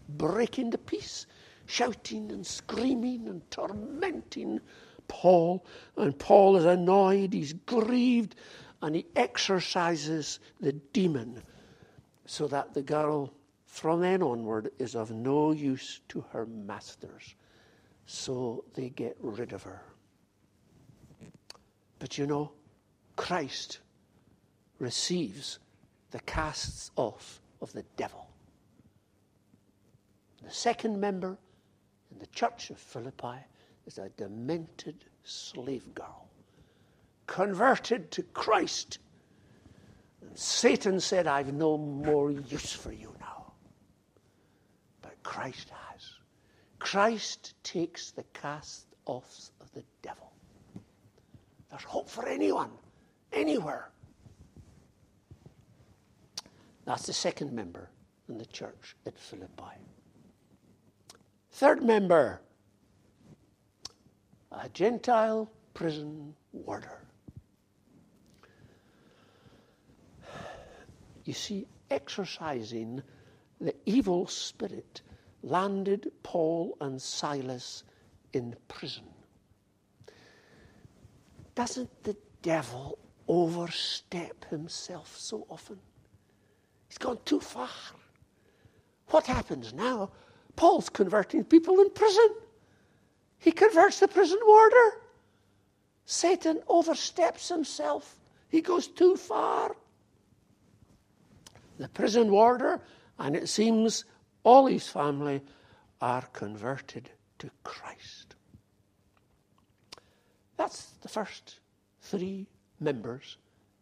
breaking 0.09 0.71
the 0.71 0.79
peace, 0.79 1.27
shouting 1.67 2.31
and 2.31 2.47
screaming 2.47 3.27
and 3.29 3.51
tormenting 3.51 4.61
Paul. 5.09 5.65
And 5.97 6.19
Paul 6.19 6.57
is 6.57 6.65
annoyed, 6.65 7.33
he's 7.33 7.53
grieved, 7.53 8.35
and 8.83 8.95
he 8.95 9.07
exorcises 9.17 10.41
the 10.61 10.73
demon 10.73 11.43
so 12.27 12.47
that 12.49 12.75
the 12.75 12.83
girl 12.83 13.33
from 13.67 14.01
then 14.01 14.23
onward 14.23 14.71
is 14.79 14.95
of 14.95 15.11
no 15.11 15.53
use 15.53 16.01
to 16.09 16.25
her 16.33 16.47
masters. 16.47 17.35
So 18.07 18.65
they 18.75 18.89
get 18.89 19.17
rid 19.21 19.53
of 19.53 19.63
her. 19.65 19.83
But 21.99 22.17
you 22.17 22.27
know, 22.27 22.53
Christ 23.17 23.81
receives 24.79 25.59
the 26.11 26.21
casts 26.21 26.91
off 26.97 27.41
of 27.61 27.73
the 27.73 27.85
devil. 27.97 28.29
The 30.43 30.51
second 30.51 31.01
member 31.01 31.37
in 32.11 32.19
the 32.19 32.27
church 32.29 32.71
of 32.71 32.79
Philippi 32.79 33.39
is 33.87 33.99
a 33.99 34.09
demented 34.11 35.05
slave 35.25 35.95
girl, 35.95 36.28
converted 37.29 38.11
to 38.11 38.25
Christ. 38.25 38.99
Satan 40.35 40.99
said, 40.99 41.29
I've 41.29 41.53
no 41.53 41.79
more 41.79 42.33
use 42.33 42.73
for 42.73 42.91
you 42.91 43.15
now. 43.21 43.53
But 45.03 45.23
Christ 45.23 45.71
has. 45.71 46.11
Christ 46.81 47.55
takes 47.63 48.11
the 48.11 48.25
cast 48.33 48.87
offs 49.05 49.53
of 49.61 49.71
the 49.73 49.85
devil. 50.03 50.33
There's 51.71 51.85
hope 51.85 52.09
for 52.09 52.27
anyone, 52.27 52.71
anywhere. 53.33 53.91
That's 56.87 57.07
the 57.07 57.13
second 57.13 57.53
member 57.53 57.91
in 58.29 58.39
the 58.39 58.47
church 58.47 58.97
at 59.07 59.19
Philippi. 59.19 59.77
Third 61.53 61.83
member, 61.83 62.41
a 64.51 64.69
Gentile 64.71 65.51
prison 65.75 66.35
warder. 66.53 67.05
You 71.29 71.35
see, 71.35 71.67
exorcising 71.91 73.03
the 73.61 73.75
evil 73.85 74.27
spirit 74.27 75.03
landed 75.43 76.11
Paul 76.23 76.75
and 76.81 77.03
Silas 77.03 77.85
in 78.33 78.57
prison. 78.67 79.05
Doesn't 81.55 82.03
the 82.03 82.17
devil 82.41 82.99
overstep 83.29 84.47
himself 84.49 85.19
so 85.19 85.47
often? 85.51 85.79
He's 86.89 86.97
gone 86.97 87.19
too 87.27 87.41
far. 87.41 87.69
What 89.09 89.27
happens 89.27 89.75
now? 89.75 90.11
Paul's 90.57 90.89
converting 90.89 91.45
people 91.45 91.79
in 91.81 91.91
prison. 91.91 92.37
He 93.39 93.53
converts 93.53 94.01
the 94.01 94.09
prison 94.09 94.39
warder. 94.47 95.03
Satan 96.07 96.63
oversteps 96.69 97.51
himself. 97.51 98.19
He 98.49 98.63
goes 98.63 98.89
too 98.89 99.15
far. 99.15 99.77
The 101.79 101.89
prison 101.89 102.31
warder, 102.31 102.81
and 103.19 103.37
it 103.37 103.49
seems 103.49 104.05
all 104.43 104.67
his 104.67 104.89
family 104.89 105.41
are 106.01 106.27
converted 106.33 107.11
to 107.39 107.51
Christ. 107.63 108.35
That's 110.57 110.91
the 111.03 111.09
first 111.09 111.61
three 112.03 112.47
members 112.81 113.37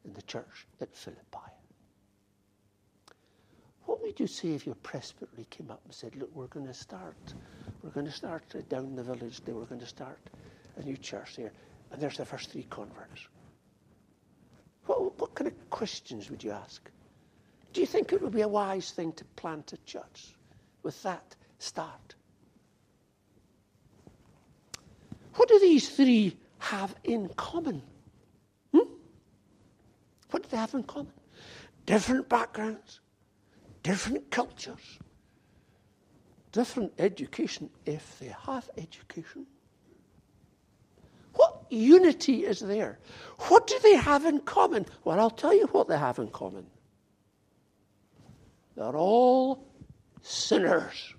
in 0.04 0.12
the 0.12 0.22
church 0.22 0.66
at 0.80 0.94
Philippi. 0.94 1.52
What 3.86 4.02
would 4.02 4.20
you 4.20 4.26
say 4.26 4.50
if 4.50 4.66
your 4.66 4.74
presbytery 4.76 5.46
came 5.48 5.70
up 5.70 5.80
and 5.84 5.94
said, 5.94 6.16
Look, 6.16 6.30
we're 6.34 6.48
going 6.48 6.66
to 6.66 6.74
start, 6.74 7.34
we're 7.82 7.90
going 7.90 8.06
to 8.06 8.12
start 8.12 8.42
down 8.68 8.94
the 8.94 9.02
village 9.02 9.40
there, 9.44 9.54
we're 9.54 9.64
going 9.64 9.80
to 9.80 9.86
start 9.86 10.18
a 10.76 10.82
new 10.82 10.96
church 10.96 11.36
there, 11.36 11.52
and 11.90 12.00
there's 12.00 12.18
the 12.18 12.24
first 12.26 12.50
three 12.50 12.66
converts? 12.68 13.28
What, 14.84 15.18
what 15.18 15.34
kind 15.34 15.48
of 15.48 15.70
questions 15.70 16.30
would 16.30 16.44
you 16.44 16.50
ask? 16.50 16.90
Do 17.76 17.82
you 17.82 17.86
think 17.86 18.14
it 18.14 18.22
would 18.22 18.32
be 18.32 18.40
a 18.40 18.48
wise 18.48 18.90
thing 18.90 19.12
to 19.12 19.24
plant 19.36 19.74
a 19.74 19.76
church 19.84 20.34
with 20.82 21.02
that 21.02 21.36
start? 21.58 22.14
What 25.34 25.50
do 25.50 25.60
these 25.60 25.90
three 25.90 26.38
have 26.56 26.94
in 27.04 27.28
common? 27.36 27.82
Hmm? 28.72 28.88
What 30.30 30.44
do 30.44 30.48
they 30.48 30.56
have 30.56 30.72
in 30.72 30.84
common? 30.84 31.12
Different 31.84 32.30
backgrounds, 32.30 33.00
different 33.82 34.30
cultures, 34.30 34.98
different 36.52 36.94
education, 36.98 37.68
if 37.84 38.18
they 38.20 38.34
have 38.46 38.70
education. 38.78 39.44
What 41.34 41.66
unity 41.68 42.46
is 42.46 42.60
there? 42.60 42.98
What 43.48 43.66
do 43.66 43.78
they 43.82 43.96
have 43.96 44.24
in 44.24 44.40
common? 44.40 44.86
Well, 45.04 45.20
I'll 45.20 45.28
tell 45.28 45.52
you 45.52 45.66
what 45.66 45.88
they 45.88 45.98
have 45.98 46.18
in 46.18 46.28
common. 46.28 46.64
They're 48.76 48.96
all 48.96 49.66
sinners. 50.22 51.14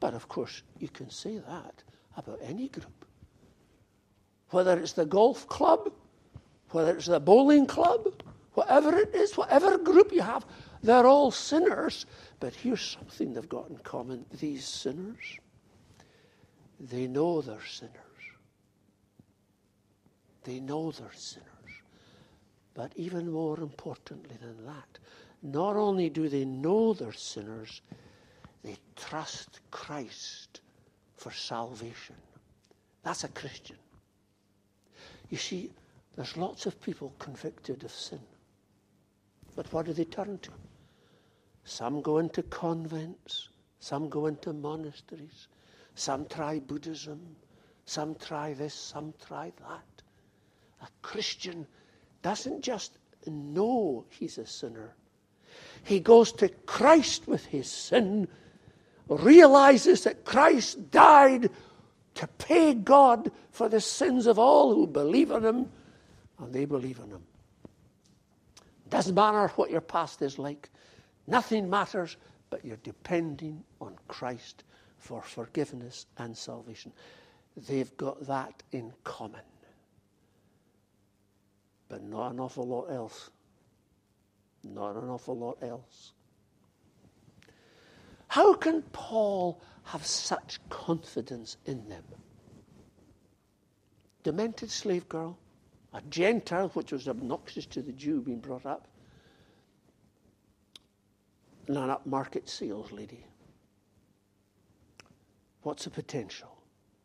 But 0.00 0.14
of 0.14 0.28
course, 0.28 0.62
you 0.78 0.88
can 0.88 1.10
say 1.10 1.38
that 1.38 1.82
about 2.16 2.40
any 2.42 2.68
group. 2.68 3.04
Whether 4.50 4.78
it's 4.78 4.92
the 4.92 5.06
golf 5.06 5.46
club, 5.48 5.92
whether 6.70 6.96
it's 6.96 7.06
the 7.06 7.20
bowling 7.20 7.66
club, 7.66 8.22
whatever 8.54 8.96
it 8.96 9.14
is, 9.14 9.36
whatever 9.36 9.78
group 9.78 10.12
you 10.12 10.22
have, 10.22 10.44
they're 10.82 11.06
all 11.06 11.30
sinners, 11.30 12.06
but 12.40 12.54
here's 12.54 12.82
something 12.82 13.32
they've 13.32 13.48
got 13.48 13.70
in 13.70 13.78
common 13.78 14.24
these 14.40 14.64
sinners, 14.64 15.38
they 16.80 17.06
know 17.06 17.40
they're 17.40 17.64
sinners. 17.66 17.94
They 20.44 20.60
know 20.60 20.92
they're 20.92 21.12
sinners. 21.12 21.48
But 22.74 22.92
even 22.96 23.30
more 23.30 23.58
importantly 23.58 24.36
than 24.40 24.64
that, 24.66 24.98
not 25.42 25.76
only 25.76 26.10
do 26.10 26.28
they 26.28 26.44
know 26.44 26.92
they're 26.92 27.12
sinners, 27.12 27.82
they 28.62 28.76
trust 28.96 29.60
Christ 29.70 30.60
for 31.16 31.32
salvation. 31.32 32.16
That's 33.02 33.24
a 33.24 33.28
Christian. 33.28 33.76
You 35.30 35.38
see, 35.38 35.70
there's 36.16 36.36
lots 36.36 36.66
of 36.66 36.80
people 36.80 37.12
convicted 37.18 37.84
of 37.84 37.92
sin. 37.92 38.20
But 39.54 39.72
what 39.72 39.86
do 39.86 39.92
they 39.92 40.04
turn 40.04 40.38
to? 40.38 40.50
Some 41.64 42.00
go 42.00 42.18
into 42.18 42.42
convents, 42.44 43.48
some 43.78 44.08
go 44.08 44.26
into 44.26 44.52
monasteries, 44.52 45.48
some 45.94 46.26
try 46.26 46.58
Buddhism, 46.58 47.36
some 47.84 48.14
try 48.14 48.54
this, 48.54 48.74
some 48.74 49.14
try 49.26 49.52
that. 49.60 50.02
A 50.82 50.88
Christian 51.02 51.66
doesn't 52.22 52.62
just 52.62 52.98
know 53.26 54.04
he's 54.10 54.38
a 54.38 54.46
sinner, 54.46 54.94
he 55.84 56.00
goes 56.00 56.32
to 56.32 56.48
Christ 56.48 57.26
with 57.26 57.46
his 57.46 57.70
sin, 57.70 58.28
realizes 59.08 60.04
that 60.04 60.24
Christ 60.24 60.90
died 60.90 61.50
to 62.14 62.26
pay 62.26 62.74
God 62.74 63.30
for 63.50 63.68
the 63.68 63.80
sins 63.80 64.26
of 64.26 64.38
all 64.38 64.74
who 64.74 64.86
believe 64.86 65.30
in 65.30 65.44
him, 65.44 65.70
and 66.38 66.52
they 66.52 66.64
believe 66.64 66.98
in 66.98 67.10
him. 67.10 67.22
Doesn't 68.90 69.14
matter 69.14 69.48
what 69.56 69.70
your 69.70 69.80
past 69.80 70.22
is 70.22 70.38
like. 70.38 70.70
Nothing 71.26 71.68
matters, 71.68 72.16
but 72.50 72.64
you're 72.64 72.78
depending 72.82 73.62
on 73.80 73.96
Christ 74.08 74.64
for 74.98 75.22
forgiveness 75.22 76.06
and 76.16 76.36
salvation. 76.36 76.92
They've 77.68 77.94
got 77.96 78.26
that 78.26 78.62
in 78.72 78.92
common. 79.04 79.42
But 81.88 82.02
not 82.02 82.32
an 82.32 82.40
awful 82.40 82.66
lot 82.66 82.86
else. 82.90 83.30
Not 84.64 84.96
an 84.96 85.08
awful 85.08 85.36
lot 85.36 85.58
else. 85.62 86.12
How 88.28 88.54
can 88.54 88.82
Paul 88.92 89.60
have 89.84 90.04
such 90.04 90.60
confidence 90.68 91.56
in 91.64 91.88
them? 91.88 92.04
Demented 94.22 94.70
slave 94.70 95.08
girl, 95.08 95.38
a 95.94 96.02
Gentile, 96.10 96.68
which 96.70 96.92
was 96.92 97.08
obnoxious 97.08 97.64
to 97.66 97.80
the 97.80 97.92
Jew 97.92 98.20
being 98.20 98.40
brought 98.40 98.66
up, 98.66 98.88
an 101.68 101.74
upmarket 101.76 102.48
sales 102.48 102.92
lady. 102.92 103.24
What's 105.62 105.84
the 105.84 105.90
potential? 105.90 106.56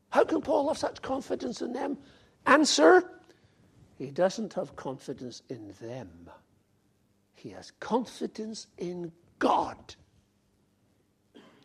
How 0.09 0.23
can 0.23 0.41
Paul 0.41 0.67
have 0.67 0.77
such 0.77 1.01
confidence 1.01 1.61
in 1.61 1.73
them? 1.73 1.97
Answer 2.45 3.09
He 3.97 4.11
doesn't 4.11 4.53
have 4.53 4.75
confidence 4.75 5.41
in 5.49 5.73
them, 5.79 6.29
he 7.43 7.49
has 7.49 7.71
confidence 7.81 8.67
in 8.77 9.11
God. 9.37 9.95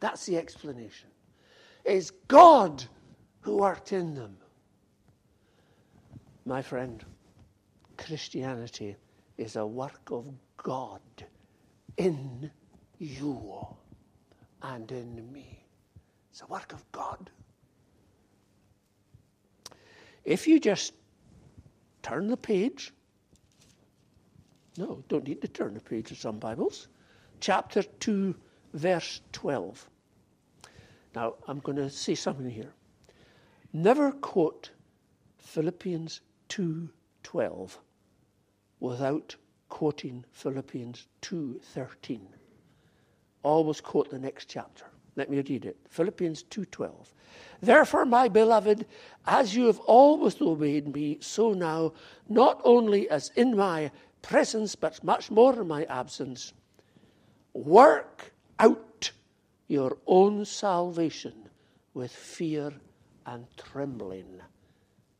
That's 0.01 0.27
the 0.27 0.37
explanation. 0.37 1.09
It's 1.85 2.11
God 2.27 2.85
who 3.43 3.59
worked 3.59 3.93
in 3.93 4.17
them. 4.17 4.37
My 6.45 6.63
friend, 6.63 7.05
Christianity 7.97 8.97
is 9.37 9.55
a 9.55 9.65
work 9.65 10.11
of 10.11 10.27
God 10.57 11.01
in 11.97 12.51
you 12.99 13.69
and 14.61 14.91
in 14.91 15.33
me. 15.33 15.65
It's 16.33 16.43
a 16.43 16.47
work 16.47 16.73
of 16.73 16.91
God. 16.91 17.31
If 20.25 20.49
you 20.49 20.59
just 20.59 20.93
turn 22.03 22.27
the 22.27 22.37
page, 22.37 22.93
no, 24.79 25.03
don't 25.09 25.27
need 25.27 25.43
to 25.43 25.49
turn 25.49 25.75
the 25.75 25.81
page 25.81 26.13
of 26.13 26.19
some 26.19 26.39
Bibles, 26.39 26.87
chapter 27.41 27.83
2, 27.83 28.35
verse 28.75 29.21
12. 29.33 29.91
Now, 31.17 31.35
I'm 31.49 31.59
going 31.59 31.77
to 31.79 31.91
say 31.91 32.15
something 32.15 32.49
here. 32.49 32.73
Never 33.73 34.13
quote 34.13 34.71
Philippians 35.39 36.21
2:12 36.49 37.79
without 38.81 39.37
quoting 39.69 40.25
Philippians 40.31 41.09
2:13 41.23 42.21
always 43.43 43.81
quote 43.81 44.11
the 44.11 44.19
next 44.19 44.49
chapter. 44.49 44.85
Let 45.17 45.31
me 45.31 45.39
read 45.39 45.65
it. 45.65 45.77
Philippians 45.89 46.45
2:12. 46.45 47.13
Therefore, 47.61 48.05
my 48.05 48.29
beloved, 48.29 48.87
as 49.27 49.57
you 49.57 49.67
have 49.67 49.81
always 49.81 50.41
obeyed 50.41 50.95
me, 50.95 51.19
so 51.21 51.53
now, 51.53 51.93
not 52.29 52.61
only 52.65 53.11
as 53.11 53.31
in 53.35 53.57
my 53.57 53.91
presence, 54.23 54.75
but 54.75 55.03
much 55.03 55.31
more 55.31 55.61
in 55.61 55.69
my 55.69 55.85
absence, 55.85 56.53
work 57.53 58.33
out 58.59 59.11
your 59.69 59.99
own 60.07 60.45
salvation 60.45 61.49
with 61.95 62.13
fear 62.13 62.73
and 63.27 63.47
trembling. 63.57 64.41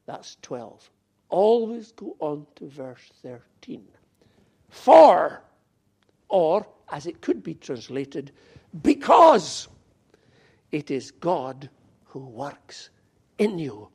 That's 0.07 0.37
12. 0.43 0.91
Always 1.29 1.93
go 1.93 2.17
on 2.21 2.47
to 2.57 2.69
verse 2.69 3.11
13. 3.23 3.85
For, 4.71 5.43
or 6.29 6.67
as 6.91 7.07
it 7.07 7.21
could 7.21 7.43
be 7.43 7.55
translated, 7.55 8.33
because 8.83 9.69
it 10.71 10.91
is 10.91 11.11
God 11.11 11.69
who 12.05 12.21
works 12.21 12.91
in 13.39 13.59
you, 13.59 13.89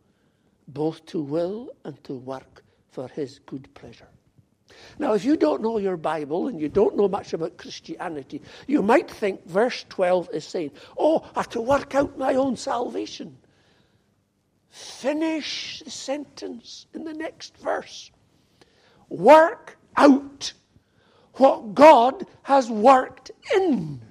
both 0.67 1.05
to 1.07 1.21
will 1.21 1.71
and 1.83 2.01
to 2.03 2.13
work 2.13 2.63
for 2.91 3.07
his 3.07 3.39
good 3.39 3.73
pleasure. 3.73 4.07
Now, 4.99 5.13
if 5.13 5.25
you 5.25 5.37
don't 5.37 5.61
know 5.61 5.77
your 5.77 5.97
Bible 5.97 6.47
and 6.47 6.59
you 6.59 6.69
don't 6.69 6.95
know 6.95 7.07
much 7.07 7.33
about 7.33 7.57
Christianity, 7.57 8.41
you 8.67 8.81
might 8.81 9.09
think 9.09 9.45
verse 9.47 9.85
12 9.89 10.29
is 10.33 10.45
saying, 10.45 10.71
Oh, 10.97 11.25
I 11.35 11.39
have 11.39 11.49
to 11.49 11.61
work 11.61 11.95
out 11.95 12.17
my 12.17 12.35
own 12.35 12.55
salvation. 12.55 13.37
Finish 14.69 15.81
the 15.85 15.91
sentence 15.91 16.87
in 16.93 17.03
the 17.03 17.13
next 17.13 17.57
verse. 17.57 18.11
Work 19.09 19.77
out 19.95 20.53
what 21.35 21.73
God 21.73 22.25
has 22.43 22.69
worked 22.69 23.31
in. 23.55 24.01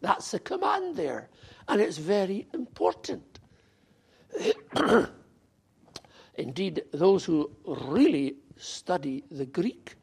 That's 0.00 0.30
the 0.30 0.38
command 0.38 0.96
there, 0.96 1.28
and 1.68 1.80
it's 1.80 1.98
very 1.98 2.46
important. 2.52 3.40
Indeed, 6.38 6.82
those 6.92 7.24
who 7.24 7.50
really 7.66 8.36
study 8.56 9.24
the 9.30 9.46
Greek, 9.46 9.94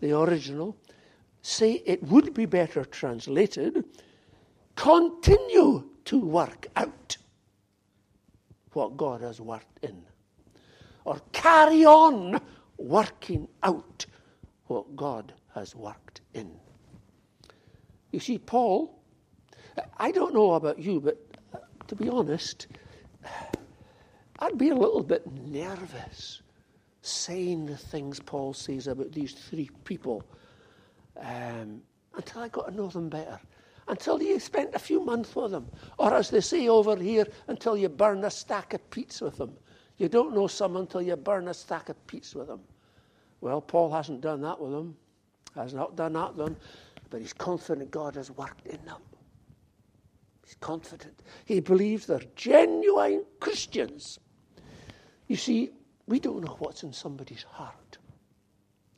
the 0.00 0.18
original, 0.18 0.76
say 1.42 1.82
it 1.84 2.02
would 2.04 2.34
be 2.34 2.46
better 2.46 2.84
translated 2.84 3.84
continue 4.76 5.84
to 6.04 6.18
work 6.18 6.66
out 6.76 7.16
what 8.72 8.96
God 8.96 9.20
has 9.20 9.40
worked 9.40 9.84
in, 9.84 10.02
or 11.04 11.20
carry 11.32 11.84
on 11.84 12.40
working 12.76 13.46
out 13.62 14.06
what 14.66 14.96
God 14.96 15.32
has 15.54 15.76
worked 15.76 16.22
in. 16.34 16.50
You 18.10 18.20
see, 18.20 18.38
Paul, 18.38 19.00
I 19.98 20.10
don't 20.10 20.34
know 20.34 20.54
about 20.54 20.78
you, 20.78 21.00
but 21.00 21.18
to 21.88 21.94
be 21.94 22.08
honest, 22.08 22.66
I'd 24.38 24.58
be 24.58 24.70
a 24.70 24.74
little 24.74 25.02
bit 25.02 25.26
nervous 25.46 26.42
saying 27.02 27.66
the 27.66 27.76
things 27.76 28.18
Paul 28.20 28.54
says 28.54 28.86
about 28.86 29.12
these 29.12 29.32
three 29.32 29.70
people 29.84 30.24
um, 31.20 31.82
until 32.16 32.42
I 32.42 32.48
got 32.48 32.68
to 32.68 32.74
know 32.74 32.88
them 32.88 33.08
better. 33.08 33.38
Until 33.86 34.22
you 34.22 34.40
spent 34.40 34.74
a 34.74 34.78
few 34.78 35.00
months 35.04 35.36
with 35.36 35.50
them. 35.50 35.68
Or 35.98 36.14
as 36.14 36.30
they 36.30 36.40
say 36.40 36.68
over 36.68 36.96
here, 36.96 37.26
until 37.48 37.76
you 37.76 37.90
burn 37.90 38.24
a 38.24 38.30
stack 38.30 38.72
of 38.72 38.90
peats 38.90 39.20
with 39.20 39.36
them. 39.36 39.52
You 39.98 40.08
don't 40.08 40.34
know 40.34 40.46
someone 40.46 40.82
until 40.82 41.02
you 41.02 41.16
burn 41.16 41.48
a 41.48 41.54
stack 41.54 41.90
of 41.90 42.06
peats 42.06 42.34
with 42.34 42.48
them. 42.48 42.60
Well, 43.42 43.60
Paul 43.60 43.92
hasn't 43.92 44.22
done 44.22 44.40
that 44.40 44.58
with 44.58 44.72
them, 44.72 44.96
has 45.54 45.74
not 45.74 45.96
done 45.96 46.14
that 46.14 46.34
with 46.34 46.46
them, 46.46 46.56
but 47.10 47.20
he's 47.20 47.34
confident 47.34 47.90
God 47.90 48.14
has 48.16 48.30
worked 48.30 48.66
in 48.66 48.82
them. 48.86 49.02
He's 50.44 50.56
confident. 50.60 51.20
He 51.44 51.60
believes 51.60 52.06
they're 52.06 52.22
genuine 52.34 53.24
Christians. 53.40 54.18
You 55.28 55.36
see, 55.36 55.70
we 56.06 56.20
don't 56.20 56.42
know 56.44 56.56
what's 56.58 56.82
in 56.82 56.92
somebody's 56.92 57.42
heart. 57.42 57.98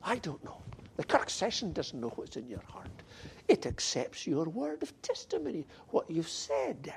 I 0.03 0.17
don't 0.17 0.43
know. 0.45 0.59
The 0.97 1.05
Kirk 1.05 1.31
session 1.31 1.73
doesn't 1.73 2.01
know 2.01 2.13
what's 2.17 2.37
in 2.37 2.49
your 2.49 2.63
heart. 2.67 2.91
It 3.49 3.67
accepts 3.67 4.27
your 4.27 4.47
word 4.47 4.83
of 4.83 5.01
testimony, 5.03 5.67
what 5.89 6.11
you've 6.11 6.29
said. 6.29 6.93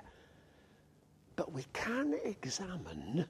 But 1.36 1.52
we 1.52 1.66
can 1.74 2.16
examine 2.26 3.26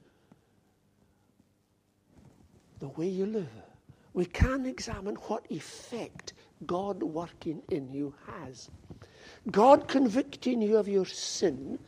the 2.79 2.88
way 2.89 3.07
you 3.07 3.25
live. 3.25 3.49
We 4.13 4.25
can 4.25 4.65
examine 4.65 5.15
what 5.15 5.45
effect 5.49 6.33
God 6.65 7.03
working 7.03 7.62
in 7.69 7.89
you 7.91 8.13
has. 8.25 8.69
God 9.51 9.88
convicting 9.88 10.62
you 10.62 10.77
of 10.77 10.88
your 10.88 11.05
sin 11.05 11.79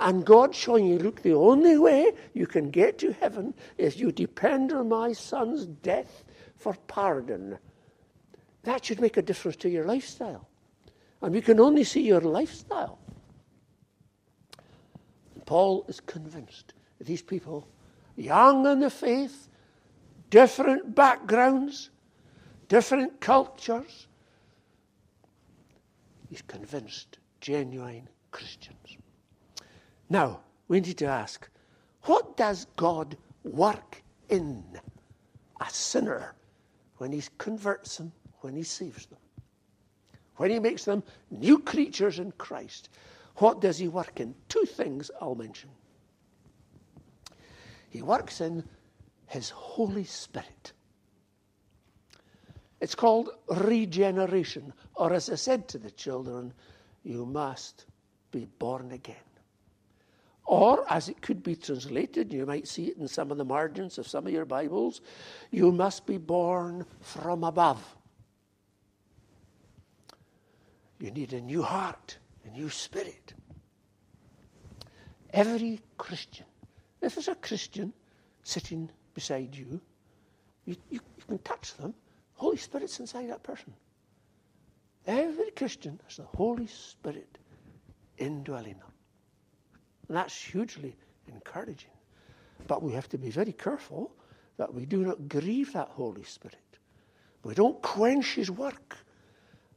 and 0.00 0.24
God 0.24 0.54
showing 0.54 0.86
you, 0.86 0.98
look, 0.98 1.22
the 1.22 1.34
only 1.34 1.76
way 1.76 2.12
you 2.32 2.46
can 2.46 2.70
get 2.70 2.98
to 2.98 3.12
heaven 3.12 3.54
is 3.76 3.98
you 3.98 4.10
depend 4.10 4.72
on 4.72 4.88
my 4.88 5.12
son's 5.12 5.66
death 5.66 6.24
for 6.56 6.74
pardon. 6.86 7.58
That 8.62 8.84
should 8.84 9.00
make 9.00 9.18
a 9.18 9.22
difference 9.22 9.56
to 9.58 9.68
your 9.68 9.84
lifestyle. 9.84 10.48
And 11.20 11.34
we 11.34 11.42
can 11.42 11.60
only 11.60 11.84
see 11.84 12.00
your 12.00 12.22
lifestyle. 12.22 12.98
Paul 15.44 15.84
is 15.88 16.00
convinced 16.00 16.72
that 16.98 17.06
these 17.06 17.22
people, 17.22 17.68
young 18.16 18.66
in 18.66 18.80
the 18.80 18.90
faith, 18.90 19.48
different 20.30 20.94
backgrounds, 20.94 21.90
different 22.68 23.20
cultures, 23.20 24.06
he's 26.30 26.42
convinced 26.42 27.18
genuine 27.40 28.08
Christians. 28.30 28.96
Now, 30.10 30.40
we 30.66 30.80
need 30.80 30.98
to 30.98 31.06
ask 31.06 31.48
what 32.02 32.36
does 32.36 32.66
God 32.76 33.16
work 33.44 34.02
in 34.28 34.64
a 35.60 35.70
sinner 35.70 36.34
when 36.98 37.12
he 37.12 37.22
converts 37.38 37.96
them, 37.96 38.12
when 38.40 38.56
he 38.56 38.64
saves 38.64 39.06
them? 39.06 39.18
When 40.36 40.50
he 40.50 40.58
makes 40.58 40.84
them 40.84 41.02
new 41.30 41.58
creatures 41.58 42.18
in 42.18 42.32
Christ, 42.32 42.88
what 43.36 43.60
does 43.60 43.78
he 43.78 43.88
work 43.88 44.18
in? 44.20 44.34
Two 44.48 44.64
things 44.64 45.10
I'll 45.20 45.34
mention. 45.34 45.70
He 47.88 48.02
works 48.02 48.40
in 48.40 48.64
his 49.26 49.50
Holy 49.50 50.04
Spirit. 50.04 50.72
It's 52.80 52.94
called 52.94 53.30
regeneration, 53.48 54.72
or 54.94 55.12
as 55.12 55.28
I 55.30 55.34
said 55.34 55.68
to 55.68 55.78
the 55.78 55.90
children, 55.90 56.52
you 57.04 57.26
must 57.26 57.84
be 58.30 58.46
born 58.58 58.92
again. 58.92 59.16
Or, 60.44 60.84
as 60.90 61.08
it 61.08 61.22
could 61.22 61.42
be 61.42 61.54
translated, 61.54 62.32
you 62.32 62.44
might 62.44 62.66
see 62.66 62.86
it 62.86 62.96
in 62.96 63.06
some 63.06 63.30
of 63.30 63.38
the 63.38 63.44
margins 63.44 63.98
of 63.98 64.08
some 64.08 64.26
of 64.26 64.32
your 64.32 64.44
Bibles, 64.44 65.00
you 65.50 65.70
must 65.70 66.06
be 66.06 66.18
born 66.18 66.84
from 67.00 67.44
above. 67.44 67.82
You 70.98 71.10
need 71.10 71.32
a 71.32 71.40
new 71.40 71.62
heart, 71.62 72.18
a 72.44 72.50
new 72.50 72.68
spirit. 72.68 73.32
Every 75.32 75.80
Christian, 75.96 76.46
if 77.00 77.14
there's 77.14 77.28
a 77.28 77.36
Christian 77.36 77.92
sitting 78.42 78.90
beside 79.14 79.54
you, 79.54 79.80
you, 80.66 80.76
you, 80.90 81.00
you 81.16 81.24
can 81.26 81.38
touch 81.38 81.76
them. 81.76 81.94
Holy 82.34 82.56
Spirit's 82.56 82.98
inside 83.00 83.30
that 83.30 83.42
person. 83.42 83.72
Every 85.06 85.50
Christian 85.52 86.00
has 86.06 86.16
the 86.16 86.24
Holy 86.24 86.66
Spirit 86.66 87.38
indwelling 88.18 88.78
them. 88.78 88.89
And 90.10 90.16
that's 90.16 90.42
hugely 90.42 90.96
encouraging. 91.28 91.92
But 92.66 92.82
we 92.82 92.90
have 92.94 93.08
to 93.10 93.16
be 93.16 93.30
very 93.30 93.52
careful 93.52 94.10
that 94.56 94.74
we 94.74 94.84
do 94.84 95.04
not 95.04 95.28
grieve 95.28 95.72
that 95.74 95.86
Holy 95.86 96.24
Spirit. 96.24 96.56
We 97.44 97.54
don't 97.54 97.80
quench 97.80 98.34
his 98.34 98.50
work, 98.50 98.96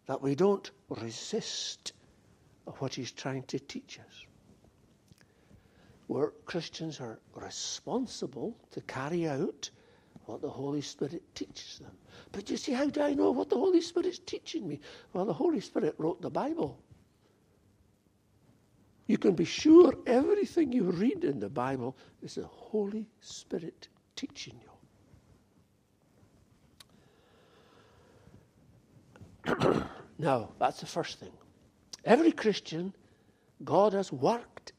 that 0.08 0.24
we 0.24 0.34
don't 0.34 0.72
resist 0.90 1.94
what 2.80 2.96
he's 2.96 3.12
trying 3.12 3.44
to 3.44 3.60
teach 3.60 4.00
us. 4.00 4.26
Where 6.08 6.32
Christians 6.48 7.00
are 7.00 7.20
responsible 7.36 8.58
to 8.72 8.82
carry 8.82 9.28
out 9.28 9.70
what 10.26 10.42
the 10.42 10.50
Holy 10.50 10.82
Spirit 10.82 11.22
teaches 11.36 11.78
them. 11.78 11.96
But 12.32 12.50
you 12.50 12.58
see, 12.58 12.72
how 12.72 12.88
do 12.88 13.04
I 13.04 13.14
know 13.14 13.30
what 13.30 13.52
the 13.52 13.60
Holy 13.60 13.82
Spirit's 13.82 14.18
teaching 14.18 14.68
me? 14.68 14.80
Well, 15.14 15.26
the 15.26 15.34
Holy 15.34 15.60
Spirit 15.60 15.94
wrote 16.00 16.24
the 16.24 16.32
Bible. 16.32 16.80
You 19.08 19.18
can 19.18 19.34
be 19.34 19.46
sure 19.46 19.94
everything 20.06 20.72
you 20.72 20.86
read 20.86 21.24
in 21.24 21.40
the 21.40 21.50
Bible 21.50 21.98
is 22.22 22.36
the 22.36 22.46
Holy 22.46 23.06
Spirit 23.20 23.90
teaching 24.16 24.60
you. 29.46 29.84
now, 30.18 30.50
that's 30.58 30.80
the 30.80 30.86
first 30.86 31.20
thing. 31.20 31.34
Every 32.06 32.32
Christian, 32.32 32.94
God 33.64 33.94
has 33.94 34.12
worked 34.12 34.74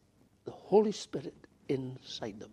the 0.45 0.53
Holy 0.53 0.93
Spirit 0.93 1.35
inside 1.69 2.41
them. 2.41 2.51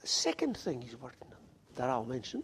The 0.00 0.06
second 0.06 0.56
thing 0.56 0.82
He's 0.82 0.96
working 0.96 1.28
on 1.30 1.36
that 1.76 1.88
I'll 1.88 2.04
mention 2.04 2.42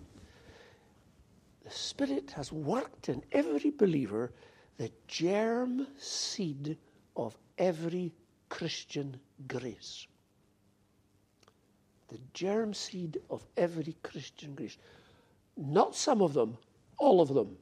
the 1.65 1.71
Spirit 1.71 2.31
has 2.31 2.53
worked 2.53 3.09
in 3.09 3.23
every 3.33 3.71
believer 3.71 4.33
the 4.79 4.91
germ 5.09 5.87
seed 5.99 6.79
of 7.17 7.37
every 7.59 8.13
Christian 8.49 9.19
grace. 9.49 10.07
The 12.09 12.19
germ 12.35 12.75
seed 12.75 13.19
of 13.31 13.45
every 13.57 13.97
Christian 14.03 14.55
grace. 14.55 14.77
Not 15.57 15.97
some 15.97 16.23
of 16.23 16.35
them, 16.35 16.57
all 16.99 17.21
of 17.21 17.35
them. 17.35 17.57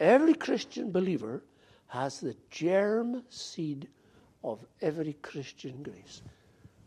Every 0.00 0.34
Christian 0.34 0.90
believer 0.90 1.42
has 1.88 2.20
the 2.20 2.36
germ 2.50 3.24
seed 3.28 3.88
of 4.42 4.64
every 4.80 5.12
Christian 5.14 5.82
grace. 5.82 6.22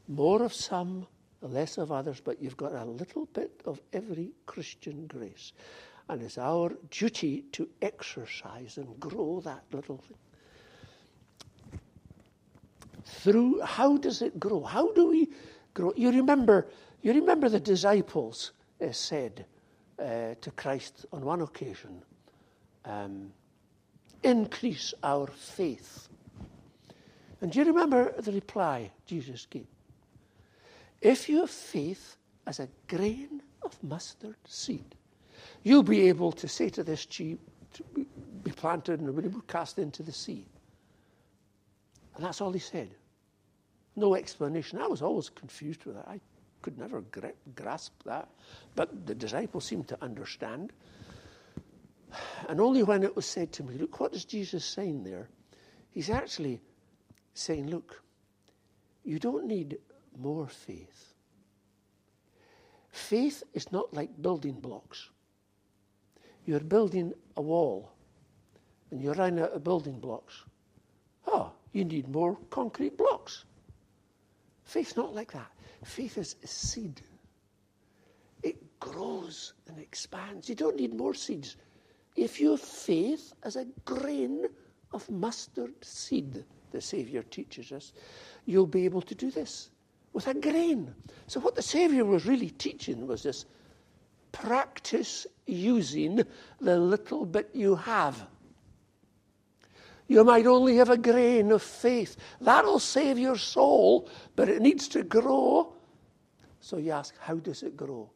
More 0.07 0.41
of 0.41 0.53
some, 0.53 1.05
less 1.41 1.77
of 1.77 1.91
others, 1.91 2.19
but 2.19 2.41
you've 2.41 2.57
got 2.57 2.73
a 2.73 2.85
little 2.85 3.27
bit 3.27 3.61
of 3.65 3.79
every 3.93 4.31
Christian 4.45 5.05
grace. 5.07 5.53
And 6.09 6.21
it's 6.21 6.37
our 6.37 6.71
duty 6.89 7.45
to 7.53 7.69
exercise 7.81 8.77
and 8.77 8.99
grow 8.99 9.41
that 9.41 9.63
little 9.71 9.97
thing 9.97 10.17
through 13.05 13.61
how 13.61 13.97
does 13.97 14.21
it 14.21 14.39
grow? 14.39 14.63
How 14.63 14.91
do 14.93 15.09
we 15.09 15.29
grow? 15.73 15.93
You 15.95 16.11
remember, 16.11 16.67
you 17.01 17.13
remember 17.13 17.49
the 17.49 17.59
disciples 17.59 18.51
uh, 18.81 18.91
said 18.91 19.45
uh, 19.99 20.35
to 20.41 20.51
Christ 20.51 21.05
on 21.13 21.23
one 21.23 21.41
occasion, 21.41 22.01
um, 22.83 23.31
increase 24.23 24.93
our 25.03 25.27
faith. 25.27 26.09
And 27.41 27.51
do 27.51 27.59
you 27.59 27.65
remember 27.65 28.13
the 28.19 28.31
reply 28.31 28.91
Jesus 29.05 29.45
gave? 29.49 29.67
If 31.01 31.29
you 31.29 31.41
have 31.41 31.51
faith 31.51 32.17
as 32.47 32.59
a 32.59 32.67
grain 32.87 33.43
of 33.61 33.81
mustard 33.83 34.37
seed, 34.45 34.95
you'll 35.63 35.83
be 35.83 36.07
able 36.07 36.31
to 36.31 36.47
say 36.47 36.69
to 36.69 36.83
this 36.83 37.05
tree, 37.05 37.37
be 38.43 38.51
planted 38.51 39.01
and 39.01 39.15
be 39.15 39.29
cast 39.47 39.77
into 39.77 40.01
the 40.01 40.11
sea. 40.11 40.47
And 42.15 42.25
that's 42.25 42.41
all 42.41 42.51
he 42.51 42.59
said. 42.59 42.89
No 43.95 44.15
explanation. 44.15 44.79
I 44.79 44.87
was 44.87 45.01
always 45.01 45.29
confused 45.29 45.85
with 45.85 45.95
that. 45.95 46.07
I 46.07 46.19
could 46.61 46.77
never 46.77 47.01
gra- 47.01 47.33
grasp 47.55 47.93
that. 48.05 48.29
But 48.75 49.05
the 49.05 49.15
disciples 49.15 49.65
seemed 49.65 49.87
to 49.89 49.97
understand. 50.01 50.73
And 52.47 52.61
only 52.61 52.83
when 52.83 53.03
it 53.03 53.15
was 53.15 53.25
said 53.25 53.51
to 53.53 53.63
me, 53.63 53.77
look, 53.77 53.99
what 53.99 54.13
is 54.13 54.25
Jesus 54.25 54.65
saying 54.65 55.03
there? 55.03 55.29
He's 55.91 56.09
actually 56.09 56.61
saying, 57.33 57.69
look, 57.69 58.01
you 59.03 59.19
don't 59.19 59.45
need 59.45 59.77
more 60.17 60.47
faith. 60.47 61.13
Faith 62.89 63.43
is 63.53 63.71
not 63.71 63.93
like 63.93 64.09
building 64.21 64.53
blocks. 64.53 65.09
You're 66.45 66.61
building 66.61 67.13
a 67.35 67.41
wall 67.41 67.91
and 68.91 69.01
you 69.01 69.11
run 69.13 69.39
out 69.39 69.51
of 69.51 69.63
building 69.63 69.99
blocks. 69.99 70.43
Oh, 71.27 71.51
you 71.75 71.83
need 71.83 72.07
more 72.07 72.37
concrete 72.49 72.97
blocks. 72.97 73.43
Faith's 74.63 74.95
not 74.95 75.13
like 75.13 75.33
that. 75.33 75.51
Faith 75.83 76.17
is 76.17 76.37
a 76.41 76.47
seed. 76.47 77.01
It 78.43 78.79
grows 78.79 79.53
and 79.67 79.77
expands. 79.77 80.47
You 80.47 80.55
don't 80.55 80.77
need 80.77 80.93
more 80.93 81.13
seeds. 81.13 81.57
If 82.15 82.39
your 82.39 82.57
faith 82.57 83.33
is 83.45 83.57
a 83.57 83.65
grain 83.83 84.45
of 84.93 85.09
mustard 85.09 85.73
seed, 85.83 86.45
the 86.71 86.79
Saviour 86.79 87.23
teaches 87.23 87.73
us, 87.73 87.91
you'll 88.45 88.67
be 88.67 88.85
able 88.85 89.01
to 89.01 89.13
do 89.13 89.29
this 89.29 89.69
with 90.13 90.27
a 90.27 90.33
grain. 90.33 90.95
So, 91.27 91.41
what 91.41 91.55
the 91.55 91.61
Saviour 91.61 92.05
was 92.05 92.25
really 92.25 92.51
teaching 92.51 93.05
was 93.05 93.23
this 93.23 93.45
practice 94.31 95.27
using 95.45 96.23
the 96.61 96.79
little 96.79 97.25
bit 97.25 97.49
you 97.53 97.75
have. 97.75 98.27
You 100.07 100.23
might 100.23 100.45
only 100.45 100.77
have 100.77 100.89
a 100.89 100.97
grain 100.97 101.51
of 101.51 101.63
faith. 101.63 102.15
That'll 102.39 102.79
save 102.79 103.17
your 103.17 103.37
soul, 103.37 104.09
but 104.35 104.49
it 104.49 104.61
needs 104.61 104.87
to 104.89 105.03
grow. 105.03 105.73
So 106.59 106.77
you 106.77 106.91
ask, 106.91 107.15
how 107.19 107.35
does 107.35 107.63
it 107.63 107.75
grow? 107.75 108.09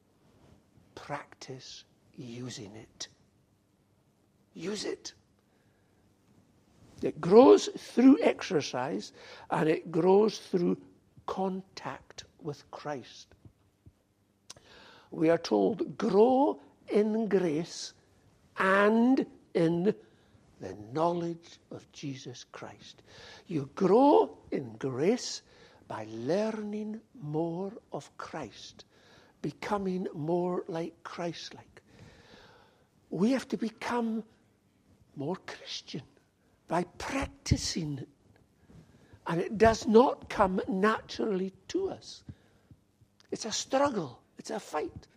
Practice 0.95 1.85
using 2.15 2.75
it. 2.75 3.07
Use 4.53 4.85
it. 4.85 5.13
It 7.01 7.19
grows 7.21 7.69
through 7.77 8.19
exercise 8.21 9.13
and 9.49 9.69
it 9.69 9.91
grows 9.91 10.37
through 10.37 10.77
contact 11.25 12.25
with 12.41 12.69
Christ. 12.71 13.27
We 15.11 15.29
are 15.29 15.37
told, 15.37 15.97
grow 15.97 16.59
in 16.89 17.27
grace 17.27 17.93
and 18.57 19.25
in 19.53 19.95
the 20.59 20.75
knowledge 20.93 21.59
of 21.71 21.89
Jesus 21.91 22.45
Christ. 22.51 23.01
You 23.47 23.69
grow 23.75 24.37
in 24.51 24.75
grace 24.77 25.41
by 25.87 26.05
learning 26.09 27.01
more 27.19 27.71
of 27.91 28.15
Christ, 28.17 28.85
becoming 29.41 30.07
more 30.13 30.63
like 30.67 30.93
Christ 31.03 31.55
like. 31.55 31.81
We 33.09 33.31
have 33.31 33.47
to 33.49 33.57
become 33.57 34.23
more 35.15 35.37
Christian 35.47 36.03
by 36.67 36.83
practicing 36.97 37.99
it. 37.99 38.09
And 39.27 39.41
it 39.41 39.57
does 39.57 39.87
not 39.87 40.29
come 40.29 40.61
naturally 40.67 41.53
to 41.69 41.89
us. 41.89 42.23
It's 43.31 43.45
a 43.45 43.51
struggle, 43.51 44.21
it's 44.37 44.49
a 44.49 44.59
fight. 44.59 45.07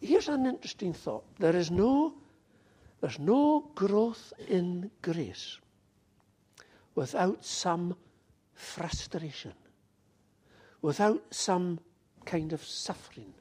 Here's 0.00 0.28
an 0.28 0.46
interesting 0.46 0.92
thought 0.92 1.24
there 1.38 1.56
is 1.56 1.70
no, 1.70 2.14
there's 3.04 3.18
no 3.18 3.70
growth 3.74 4.32
in 4.48 4.90
grace 5.02 5.58
without 6.94 7.44
some 7.44 7.94
frustration, 8.54 9.52
without 10.80 11.22
some 11.30 11.78
kind 12.24 12.54
of 12.54 12.64
suffering, 12.64 13.34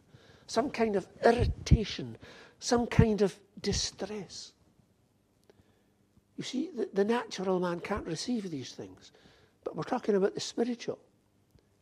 some 0.48 0.70
kind 0.70 0.98
of 0.98 1.08
irritation, 1.24 2.18
some 2.60 2.86
kind 2.88 3.22
of 3.22 3.40
distress. 3.62 4.52
You 6.36 6.44
see, 6.44 6.70
the, 6.76 6.90
the 6.94 7.06
natural 7.06 7.58
man 7.62 7.80
can't 7.80 8.06
receive 8.06 8.52
these 8.52 8.74
things. 8.74 9.14
But 9.64 9.78
we're 9.78 9.84
talking 9.84 10.16
about 10.16 10.34
the 10.34 10.42
spiritual. 10.42 11.00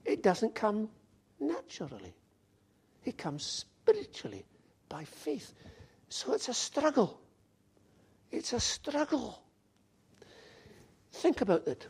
It 0.06 0.22
doesn't 0.22 0.54
come 0.54 0.88
naturally, 1.40 2.14
it 3.06 3.18
comes 3.18 3.44
spiritually 3.44 4.46
by 4.88 5.04
faith. 5.04 5.56
So 6.10 6.34
it's 6.34 6.48
a 6.48 6.54
struggle. 6.54 7.20
It's 8.32 8.54
a 8.54 8.60
struggle. 8.60 9.42
Think 11.12 11.42
about 11.42 11.68
it. 11.68 11.88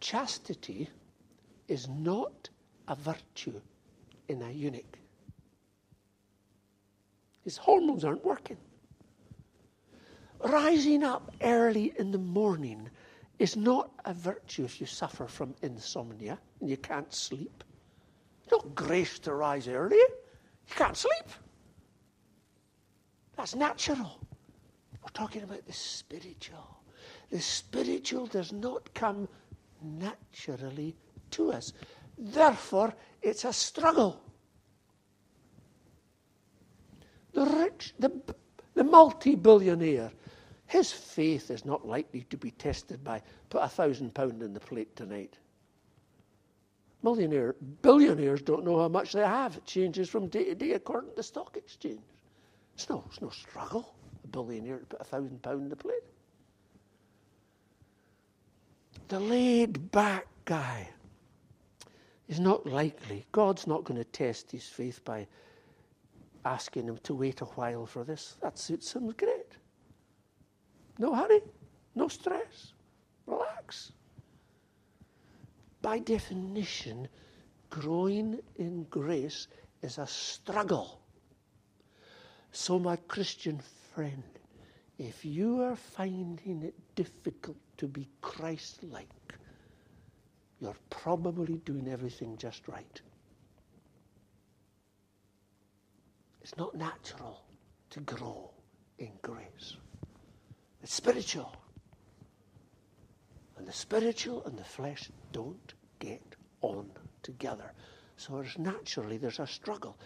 Chastity 0.00 0.88
is 1.66 1.88
not 1.88 2.48
a 2.86 2.94
virtue 2.94 3.60
in 4.28 4.42
a 4.42 4.50
eunuch. 4.50 4.98
His 7.42 7.56
hormones 7.56 8.04
aren't 8.04 8.24
working. 8.24 8.58
Rising 10.40 11.02
up 11.02 11.34
early 11.42 11.94
in 11.98 12.12
the 12.12 12.18
morning 12.18 12.88
is 13.38 13.56
not 13.56 13.90
a 14.04 14.12
virtue 14.12 14.64
if 14.64 14.80
you 14.80 14.86
suffer 14.86 15.26
from 15.26 15.54
insomnia 15.62 16.38
and 16.60 16.68
you 16.68 16.76
can't 16.76 17.12
sleep. 17.12 17.64
Not 18.52 18.74
grace 18.74 19.18
to 19.20 19.34
rise 19.34 19.66
early. 19.68 19.96
You 19.96 20.74
can't 20.74 20.96
sleep. 20.96 21.28
That's 23.36 23.54
natural. 23.54 24.20
We're 25.02 25.10
talking 25.12 25.42
about 25.42 25.66
the 25.66 25.72
spiritual. 25.72 26.80
The 27.30 27.40
spiritual 27.40 28.26
does 28.26 28.52
not 28.52 28.92
come 28.94 29.28
naturally 29.82 30.96
to 31.32 31.52
us. 31.52 31.72
Therefore, 32.16 32.94
it's 33.22 33.44
a 33.44 33.52
struggle. 33.52 34.20
The 37.32 37.44
rich, 37.44 37.94
the, 37.98 38.10
the 38.74 38.84
multi 38.84 39.36
billionaire, 39.36 40.10
his 40.66 40.90
faith 40.90 41.50
is 41.50 41.64
not 41.64 41.86
likely 41.86 42.22
to 42.30 42.36
be 42.36 42.50
tested 42.50 43.04
by 43.04 43.22
put 43.48 43.62
a 43.62 43.68
thousand 43.68 44.14
pound 44.14 44.42
in 44.42 44.52
the 44.52 44.60
plate 44.60 44.94
tonight. 44.96 45.38
Millionaire, 47.02 47.54
billionaires 47.82 48.42
don't 48.42 48.64
know 48.64 48.78
how 48.78 48.88
much 48.88 49.12
they 49.12 49.24
have. 49.24 49.56
It 49.56 49.64
changes 49.64 50.08
from 50.08 50.26
day 50.28 50.44
to 50.44 50.54
day 50.54 50.72
according 50.72 51.10
to 51.10 51.16
the 51.16 51.22
stock 51.22 51.56
exchange. 51.56 52.02
It's 52.74 52.88
no, 52.90 53.04
it's 53.06 53.20
no 53.20 53.30
struggle, 53.30 53.94
billionaire 54.30 54.78
to 54.78 54.86
put 54.86 55.00
a 55.00 55.04
thousand 55.04 55.42
pound 55.42 55.62
in 55.62 55.68
the 55.68 55.76
plate. 55.76 56.02
The 59.08 59.20
laid 59.20 59.90
back 59.90 60.26
guy 60.44 60.88
is 62.28 62.38
not 62.38 62.66
likely. 62.66 63.26
God's 63.32 63.66
not 63.66 63.84
going 63.84 63.98
to 63.98 64.04
test 64.04 64.52
his 64.52 64.66
faith 64.66 65.02
by 65.04 65.26
asking 66.44 66.88
him 66.88 66.98
to 67.04 67.14
wait 67.14 67.40
a 67.40 67.46
while 67.46 67.86
for 67.86 68.04
this. 68.04 68.36
That 68.42 68.58
suits 68.58 68.94
him 68.94 69.10
great. 69.12 69.56
No 70.98 71.14
hurry, 71.14 71.40
no 71.94 72.08
stress, 72.08 72.72
relax. 73.26 73.92
By 75.80 76.00
definition, 76.00 77.08
growing 77.70 78.40
in 78.56 78.84
grace 78.90 79.46
is 79.82 79.98
a 79.98 80.06
struggle. 80.06 81.00
So, 82.52 82.78
my 82.78 82.96
Christian 82.96 83.60
friend, 83.98 84.22
if 84.96 85.24
you 85.24 85.60
are 85.60 85.74
finding 85.74 86.62
it 86.62 86.74
difficult 86.94 87.56
to 87.76 87.88
be 87.88 88.06
Christ 88.20 88.84
like, 88.84 89.08
you're 90.60 90.76
probably 90.88 91.54
doing 91.64 91.88
everything 91.88 92.36
just 92.36 92.68
right. 92.68 93.00
It's 96.42 96.56
not 96.56 96.76
natural 96.76 97.42
to 97.90 97.98
grow 98.02 98.52
in 99.00 99.10
grace. 99.20 99.76
It's 100.80 100.94
spiritual. 100.94 101.56
And 103.56 103.66
the 103.66 103.72
spiritual 103.72 104.44
and 104.44 104.56
the 104.56 104.62
flesh 104.62 105.10
don't 105.32 105.74
get 105.98 106.22
on 106.60 106.88
together. 107.24 107.72
So 108.16 108.44
naturally 108.58 109.18
there's 109.18 109.40
a 109.40 109.46
struggle. 109.48 109.98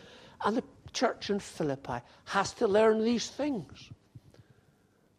And 0.43 0.57
the 0.57 0.65
church 0.93 1.31
in 1.31 1.41
Philippi 1.41 2.01
has 2.27 2.53
to 2.55 2.67
learn 2.67 3.03
these 3.03 3.29
things. 3.31 3.91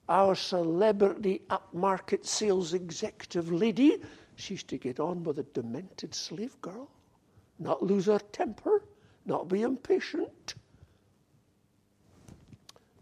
Our 0.10 0.36
celebrity 0.36 1.42
upmarket 1.50 2.26
sales 2.26 2.74
executive 2.74 3.52
lady, 3.52 4.02
she's 4.36 4.64
to 4.64 4.78
get 4.78 5.00
on 5.00 5.24
with 5.24 5.40
a 5.40 5.44
demented 5.44 6.14
slave 6.14 6.60
girl, 6.62 6.90
not 7.60 7.82
lose 7.82 8.08
her 8.08 8.20
temper, 8.32 8.84
not 9.26 9.48
be 9.48 9.62
impatient. 9.62 10.56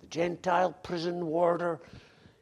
The 0.01 0.07
Gentile 0.07 0.73
prison 0.84 1.25
warder 1.25 1.79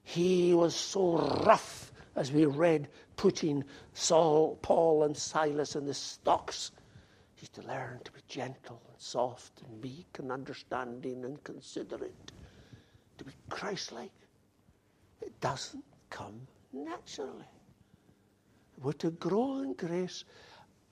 he 0.04 0.54
was 0.54 0.76
so 0.76 1.18
rough, 1.46 1.92
as 2.16 2.32
we 2.32 2.46
read, 2.46 2.90
putting 3.16 3.64
Saul, 3.94 4.58
Paul, 4.62 5.04
and 5.04 5.16
Silas 5.16 5.76
in 5.76 5.86
the 5.86 5.94
stocks. 5.94 6.72
He's 7.36 7.50
to 7.50 7.62
learn 7.62 8.02
to 8.04 8.12
be 8.12 8.20
gentle 8.28 8.82
soft 9.00 9.64
and 9.64 9.82
meek 9.82 10.20
and 10.20 10.32
understanding 10.32 11.26
and 11.26 11.44
considerate, 11.44 12.32
to 13.18 13.24
be 13.24 13.32
Christ 13.50 13.92
like. 13.92 14.12
It 15.22 15.40
doesn't 15.42 15.84
come 16.12 16.48
naturally. 16.72 17.50
We're 18.82 18.94
to 18.94 19.12
grow 19.12 19.60
in 19.62 19.74
grace 19.74 20.24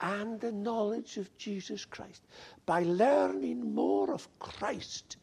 and 0.01 0.39
the 0.41 0.51
knowledge 0.51 1.17
of 1.17 1.37
Jesus 1.37 1.85
Christ 1.85 2.23
by 2.65 2.83
learning 2.83 3.73
more 3.75 4.11
of 4.13 4.27
Christ 4.39 5.17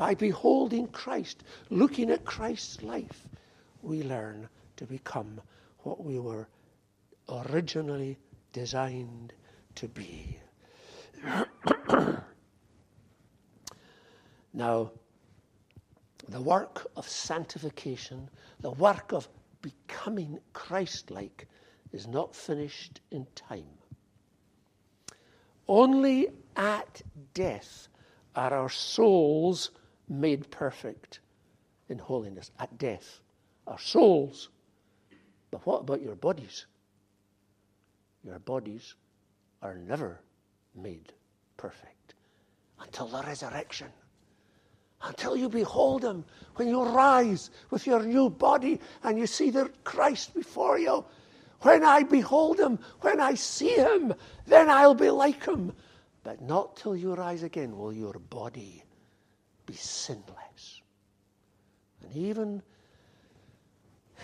By 0.00 0.14
beholding 0.14 0.88
Christ, 0.88 1.44
looking 1.68 2.10
at 2.10 2.24
Christ's 2.24 2.82
life, 2.82 3.28
we 3.82 4.02
learn 4.02 4.48
to 4.78 4.86
become 4.86 5.42
what 5.80 6.02
we 6.02 6.18
were 6.18 6.48
originally 7.28 8.16
designed 8.54 9.34
to 9.74 9.88
be. 9.88 10.38
now, 14.60 14.90
the 16.28 16.42
work 16.42 16.86
of 16.94 17.08
sanctification, 17.08 18.28
the 18.60 18.72
work 18.72 19.10
of 19.12 19.26
becoming 19.62 20.38
Christ 20.52 21.10
like, 21.10 21.48
is 21.92 22.06
not 22.06 22.36
finished 22.36 23.00
in 23.10 23.26
time. 23.34 23.78
Only 25.66 26.28
at 26.56 27.00
death 27.32 27.88
are 28.36 28.52
our 28.52 28.68
souls 28.68 29.70
made 30.10 30.50
perfect 30.50 31.20
in 31.88 31.98
holiness. 31.98 32.50
At 32.58 32.76
death. 32.76 33.20
Our 33.66 33.78
souls. 33.78 34.50
But 35.50 35.64
what 35.64 35.80
about 35.80 36.02
your 36.02 36.16
bodies? 36.16 36.66
Your 38.22 38.38
bodies 38.40 38.94
are 39.62 39.76
never 39.76 40.20
made 40.74 41.14
perfect 41.56 42.12
until 42.78 43.06
the 43.06 43.22
resurrection. 43.22 43.88
Until 45.02 45.36
you 45.36 45.48
behold 45.48 46.04
him 46.04 46.24
when 46.56 46.68
you 46.68 46.82
rise 46.82 47.50
with 47.70 47.86
your 47.86 48.02
new 48.02 48.28
body 48.28 48.80
and 49.02 49.18
you 49.18 49.26
see 49.26 49.50
the 49.50 49.70
Christ 49.84 50.34
before 50.34 50.78
you. 50.78 51.04
When 51.62 51.84
I 51.84 52.02
behold 52.02 52.58
him, 52.58 52.78
when 53.00 53.20
I 53.20 53.34
see 53.34 53.74
him, 53.74 54.14
then 54.46 54.70
I'll 54.70 54.94
be 54.94 55.10
like 55.10 55.46
him. 55.46 55.72
But 56.22 56.42
not 56.42 56.76
till 56.76 56.96
you 56.96 57.14
rise 57.14 57.42
again 57.42 57.76
will 57.76 57.92
your 57.92 58.14
body 58.14 58.84
be 59.66 59.74
sinless. 59.74 60.82
And 62.02 62.14
even 62.14 62.62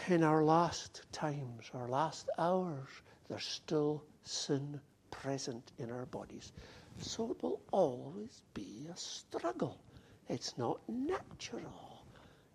in 0.09 0.23
our 0.23 0.45
last 0.45 1.03
times, 1.13 1.71
our 1.73 1.89
last 1.89 2.29
hours, 2.39 2.89
there's 3.29 3.45
still 3.45 4.05
sin 4.25 4.81
present 5.11 5.73
in 5.79 5.91
our 5.91 6.07
bodies. 6.07 6.53
So 6.99 7.31
it 7.31 7.43
will 7.43 7.61
always 7.73 8.43
be 8.55 8.87
a 8.93 8.97
struggle. 8.97 9.79
It's 10.29 10.59
not 10.59 10.81
natural, 10.89 12.03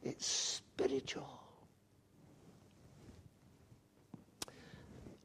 it's 0.04 0.26
spiritual. 0.28 1.42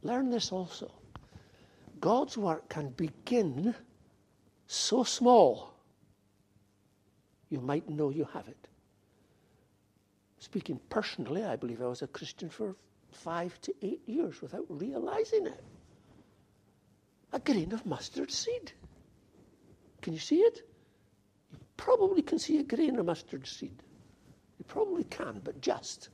Learn 0.03 0.31
this 0.31 0.53
also. 0.53 0.93
God's 2.01 2.37
work 2.39 2.69
can 2.69 2.91
begin 2.91 3.75
so 4.67 5.03
small, 5.03 5.75
you 7.49 7.61
might 7.61 7.89
know 7.89 8.11
you 8.11 8.29
have 8.33 8.49
it. 8.49 8.69
Speaking 10.39 10.81
personally, 10.89 11.45
I 11.45 11.57
believe 11.57 11.83
I 11.83 11.87
was 11.87 12.03
a 12.03 12.07
Christian 12.07 12.51
for 12.51 12.77
five 13.11 13.61
to 13.63 13.75
eight 13.83 14.03
years 14.07 14.41
without 14.43 14.67
realizing 14.69 15.47
it. 15.47 15.65
A 17.33 17.39
grain 17.39 17.73
of 17.73 17.85
mustard 17.87 18.31
seed. 18.31 18.73
Can 20.03 20.13
you 20.13 20.19
see 20.19 20.39
it? 20.39 20.66
Probably 21.77 22.23
can 22.23 22.39
see 22.39 22.59
a 22.59 22.63
grain 22.63 22.99
of 22.99 23.07
mustard 23.07 23.47
seed. 23.47 23.83
You 24.59 24.65
probably 24.67 25.05
can, 25.05 25.41
but 25.45 25.61
just. 25.61 26.09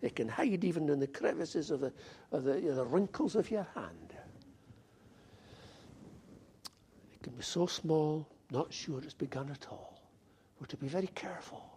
It 0.00 0.14
can 0.16 0.28
hide 0.28 0.64
even 0.64 0.88
in 0.88 1.00
the 1.00 1.06
crevices 1.06 1.70
of 1.70 1.80
the, 1.80 1.92
of 2.32 2.44
the, 2.44 2.60
you 2.60 2.68
know, 2.68 2.76
the 2.76 2.84
wrinkles 2.84 3.34
of 3.34 3.50
your 3.50 3.66
hand. 3.74 4.14
It 7.12 7.22
can 7.22 7.34
be 7.34 7.42
so 7.42 7.66
small, 7.66 8.28
not 8.50 8.72
sure 8.72 9.00
it's 9.02 9.14
begun 9.14 9.50
at 9.50 9.66
all. 9.70 10.00
We're 10.60 10.66
to 10.66 10.76
be 10.76 10.88
very 10.88 11.08
careful 11.08 11.68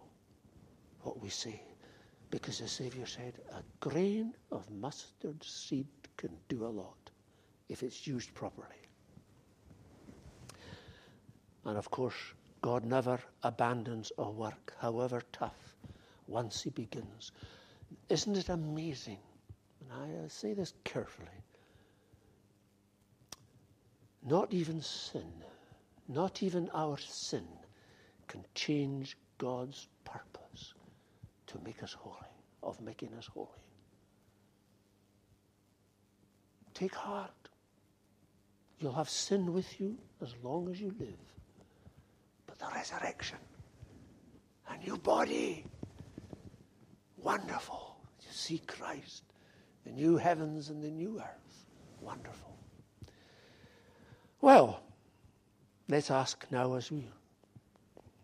what 1.02 1.20
we 1.20 1.28
say. 1.28 1.62
Because 2.30 2.58
the 2.58 2.68
Saviour 2.68 3.06
said, 3.06 3.34
a 3.52 3.62
grain 3.80 4.34
of 4.50 4.70
mustard 4.70 5.42
seed 5.44 5.86
can 6.16 6.30
do 6.48 6.64
a 6.64 6.68
lot 6.68 7.10
if 7.68 7.82
it's 7.82 8.06
used 8.06 8.32
properly. 8.34 8.68
And 11.64 11.76
of 11.76 11.90
course, 11.90 12.14
God 12.62 12.84
never 12.84 13.18
abandons 13.42 14.12
a 14.18 14.30
work, 14.30 14.72
however 14.78 15.20
tough, 15.32 15.74
once 16.28 16.62
He 16.62 16.70
begins. 16.70 17.32
Isn't 18.08 18.36
it 18.36 18.48
amazing? 18.48 19.18
And 19.80 20.24
I 20.24 20.28
say 20.28 20.54
this 20.54 20.72
carefully. 20.84 21.28
Not 24.24 24.52
even 24.52 24.80
sin, 24.80 25.32
not 26.08 26.42
even 26.44 26.70
our 26.72 26.96
sin, 26.98 27.46
can 28.28 28.44
change 28.54 29.18
God's 29.38 29.88
purpose 30.04 30.74
to 31.48 31.58
make 31.64 31.82
us 31.82 31.92
holy, 31.92 32.16
of 32.62 32.80
making 32.80 33.12
us 33.14 33.26
holy. 33.26 33.48
Take 36.74 36.94
heart. 36.94 37.30
You'll 38.78 38.92
have 38.92 39.10
sin 39.10 39.52
with 39.52 39.80
you 39.80 39.98
as 40.22 40.34
long 40.42 40.70
as 40.70 40.80
you 40.80 40.94
live. 41.00 41.18
Resurrection, 42.82 43.38
a 44.68 44.76
new 44.78 44.96
body, 44.96 45.64
wonderful. 47.16 47.94
You 48.20 48.32
see 48.32 48.58
Christ, 48.58 49.22
the 49.84 49.92
new 49.92 50.16
heavens 50.16 50.68
and 50.68 50.82
the 50.82 50.90
new 50.90 51.20
earth. 51.20 51.64
Wonderful. 52.00 52.58
Well, 54.40 54.82
let's 55.88 56.10
ask 56.10 56.44
now 56.50 56.74
as 56.74 56.90
we 56.90 57.06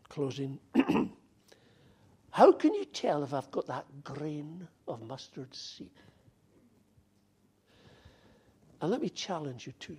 closing. 0.08 0.58
How 2.30 2.50
can 2.50 2.74
you 2.74 2.84
tell 2.86 3.22
if 3.22 3.32
I've 3.32 3.52
got 3.52 3.68
that 3.68 3.86
grain 4.02 4.66
of 4.88 5.02
mustard 5.02 5.54
seed? 5.54 5.92
And 8.80 8.90
let 8.90 9.00
me 9.00 9.08
challenge 9.08 9.68
you 9.68 9.72
too. 9.78 9.98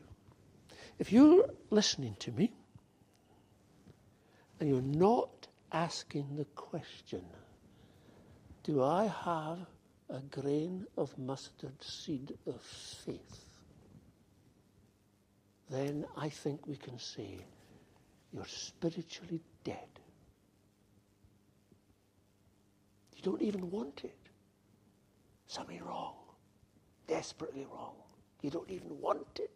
If 0.97 1.13
you're 1.13 1.45
listening 1.69 2.17
to 2.19 2.33
me 2.33 2.51
and 4.59 4.69
you're 4.69 4.81
not 4.81 5.47
asking 5.71 6.35
the 6.35 6.45
question, 6.55 7.23
do 8.63 8.83
I 8.83 9.05
have 9.05 9.59
a 10.09 10.19
grain 10.19 10.85
of 10.97 11.17
mustard 11.17 11.81
seed 11.81 12.33
of 12.45 12.61
faith? 12.61 13.45
Then 15.69 16.05
I 16.17 16.29
think 16.29 16.67
we 16.67 16.75
can 16.75 16.97
say 16.97 17.37
you're 18.33 18.45
spiritually 18.45 19.41
dead. 19.63 19.87
You 23.15 23.23
don't 23.23 23.41
even 23.41 23.69
want 23.69 24.01
it. 24.03 24.17
Something 25.47 25.83
wrong. 25.83 26.15
Desperately 27.07 27.65
wrong. 27.71 27.95
You 28.41 28.49
don't 28.49 28.69
even 28.69 28.99
want 28.99 29.39
it. 29.39 29.51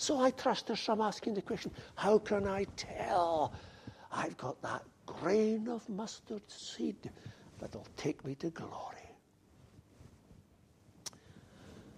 So 0.00 0.18
I 0.18 0.30
trust 0.30 0.68
there's 0.68 0.80
some 0.80 1.02
asking 1.02 1.34
the 1.34 1.42
question 1.42 1.72
how 1.94 2.16
can 2.16 2.46
I 2.46 2.64
tell 2.74 3.52
I've 4.10 4.34
got 4.38 4.62
that 4.62 4.82
grain 5.04 5.68
of 5.68 5.86
mustard 5.90 6.40
seed 6.50 7.10
that'll 7.58 7.86
take 7.98 8.24
me 8.24 8.34
to 8.36 8.48
glory? 8.48 9.10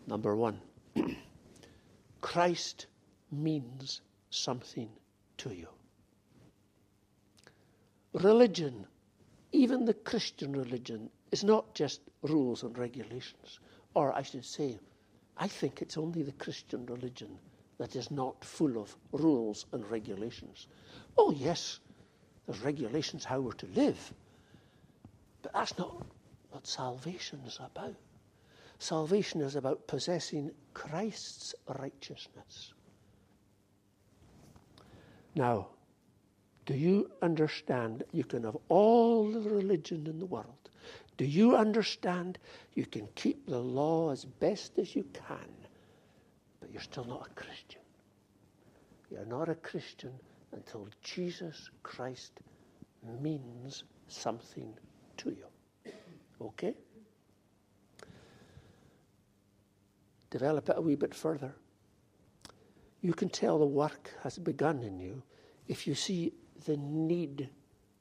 Number 0.09 0.35
one, 0.35 0.61
Christ 2.21 2.87
means 3.31 4.01
something 4.31 4.88
to 5.37 5.55
you. 5.55 5.69
Religion, 8.15 8.85
even 9.53 9.85
the 9.85 9.95
Christian 9.95 10.51
religion, 10.51 11.09
is 11.31 11.45
not 11.45 11.73
just 11.73 12.01
rules 12.23 12.65
and 12.65 12.77
regulations. 12.77 13.61
Or 13.95 14.12
I 14.12 14.23
should 14.23 14.45
say, 14.45 14.81
I 15.37 15.47
think 15.47 15.81
it's 15.81 15.97
only 15.97 16.25
the 16.25 16.33
Christian 16.33 16.85
religion 16.87 17.38
that 17.83 17.97
is 17.97 18.12
not 18.12 18.45
full 18.45 18.81
of 18.81 18.95
rules 19.11 19.67
and 19.73 19.85
regulations. 19.90 20.69
Oh, 21.19 21.33
yes, 21.33 21.81
there's 22.46 22.61
regulations 22.61 23.25
how 23.25 23.40
we're 23.40 23.52
to 23.54 23.67
live. 23.75 24.15
But 25.42 25.52
that's 25.52 25.77
not 25.77 26.07
what 26.50 26.65
salvation 26.65 27.40
is 27.44 27.59
about. 27.59 27.96
Salvation 28.79 29.40
is 29.40 29.57
about 29.57 29.88
possessing 29.88 30.52
Christ's 30.75 31.57
righteousness. 31.81 32.73
Now, 35.35 35.67
do 36.67 36.75
you 36.75 37.11
understand 37.21 38.04
you 38.13 38.23
can 38.23 38.44
have 38.44 38.57
all 38.69 39.29
the 39.29 39.40
religion 39.40 40.07
in 40.07 40.21
the 40.21 40.27
world? 40.27 40.71
Do 41.17 41.25
you 41.25 41.57
understand 41.57 42.38
you 42.75 42.87
can 42.87 43.09
keep 43.17 43.44
the 43.48 43.59
law 43.59 44.13
as 44.13 44.25
best 44.25 44.79
as 44.79 44.94
you 44.94 45.04
can, 45.13 45.62
you're 46.73 46.83
still 46.83 47.04
not 47.04 47.29
a 47.31 47.35
Christian? 47.35 47.81
You're 49.10 49.27
not 49.27 49.48
a 49.48 49.54
Christian 49.54 50.12
until 50.52 50.88
Jesus 51.02 51.70
Christ 51.83 52.40
means 53.20 53.85
something 54.08 54.73
to 55.18 55.31
you. 55.31 55.92
Okay? 56.40 56.75
Develop 60.31 60.70
it 60.70 60.79
a 60.79 60.81
wee 60.81 60.94
bit 60.94 61.14
further. 61.14 61.54
You 63.02 63.12
can 63.12 63.29
tell 63.29 63.58
the 63.58 63.66
work 63.66 64.10
has 64.23 64.38
begun 64.38 64.83
in 64.83 64.98
you 64.98 65.23
if 65.68 65.87
you 65.87 65.94
see 65.94 66.33
the 66.64 66.77
need 66.77 67.48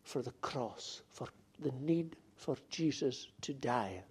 for 0.03 0.21
the 0.21 0.31
cross, 0.41 1.01
for 1.11 1.27
the 1.59 1.71
need 1.81 2.15
for 2.35 2.55
Jesus 2.69 3.27
to 3.41 3.53
die. 3.53 4.03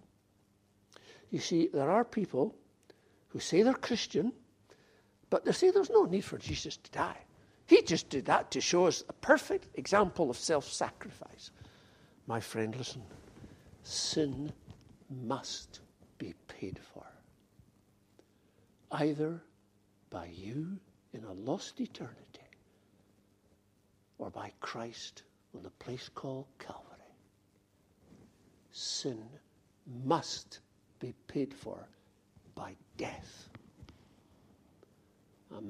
You 1.30 1.38
see, 1.38 1.68
there 1.72 1.90
are 1.90 2.04
people 2.04 2.54
who 3.28 3.38
say 3.38 3.62
they're 3.62 3.74
Christian, 3.74 4.32
but 5.30 5.44
they 5.44 5.52
say 5.52 5.70
there's 5.70 5.90
no 5.90 6.04
need 6.04 6.24
for 6.24 6.38
Jesus 6.38 6.76
to 6.76 6.90
die. 6.90 7.16
He 7.66 7.82
just 7.82 8.08
did 8.08 8.26
that 8.26 8.50
to 8.50 8.60
show 8.60 8.86
us 8.86 9.04
a 9.08 9.12
perfect 9.12 9.68
example 9.78 10.28
of 10.28 10.36
self 10.36 10.70
sacrifice. 10.70 11.50
My 12.26 12.40
friend, 12.40 12.74
listen 12.76 13.02
sin 13.82 14.52
must 15.08 15.80
be 16.18 16.34
paid 16.48 16.78
for, 16.78 17.06
either 18.92 19.42
by 20.10 20.26
you 20.26 20.78
in 21.12 21.24
a 21.24 21.32
lost 21.32 21.80
eternity 21.80 22.16
or 24.18 24.30
by 24.30 24.52
Christ 24.60 25.22
on 25.54 25.62
the 25.62 25.70
place 25.70 26.08
called 26.14 26.46
Calvary. 26.58 26.84
Sin 28.70 29.22
must 30.04 30.60
be 31.00 31.14
paid 31.26 31.52
for 31.54 31.88
by 32.54 32.76
death. 32.96 33.48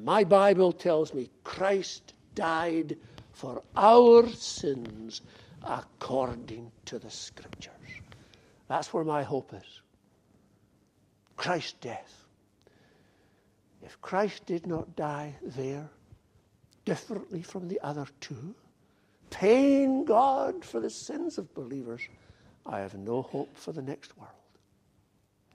My 0.03 0.25
Bible 0.25 0.73
tells 0.73 1.15
me 1.15 1.31
Christ 1.45 2.15
died 2.35 2.97
for 3.33 3.63
our 3.77 4.29
sins 4.29 5.23
according 5.63 6.71
to 6.87 6.99
the 6.99 7.11
Scriptures. 7.11 7.73
That's 8.69 8.93
where 8.93 9.05
my 9.05 9.23
hope 9.23 9.53
is. 9.55 9.81
Christ's 11.37 11.73
death. 11.81 12.27
If 13.83 14.01
Christ 14.01 14.45
did 14.47 14.67
not 14.67 14.95
die 14.95 15.35
there, 15.43 15.89
differently 16.85 17.43
from 17.43 17.69
the 17.69 17.81
other 17.81 18.07
two, 18.21 18.55
paying 19.31 20.05
God 20.05 20.65
for 20.65 20.81
the 20.81 20.91
sins 20.91 21.39
of 21.39 21.55
believers, 21.55 22.03
I 22.67 22.81
have 22.81 22.95
no 22.95 23.23
hope 23.23 23.57
for 23.57 23.73
the 23.73 23.83
next 23.83 24.17
world. 24.17 24.31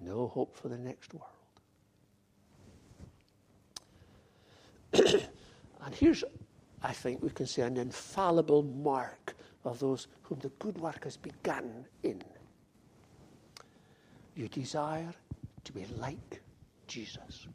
No 0.01 0.27
hope 0.27 0.55
for 0.57 0.69
the 0.69 0.77
next 0.77 1.13
world. 1.13 1.34
and 5.85 5.95
here's, 5.95 6.23
I 6.83 6.93
think, 6.93 7.21
we 7.21 7.29
can 7.29 7.47
say 7.47 7.63
an 7.63 7.77
infallible 7.77 8.63
mark 8.63 9.35
of 9.63 9.79
those 9.79 10.07
whom 10.23 10.39
the 10.39 10.49
good 10.59 10.77
work 10.77 11.03
has 11.03 11.17
begun 11.17 11.85
in. 12.03 12.21
You 14.35 14.47
desire 14.47 15.13
to 15.63 15.73
be 15.73 15.85
like 15.97 16.41
Jesus, 16.87 17.47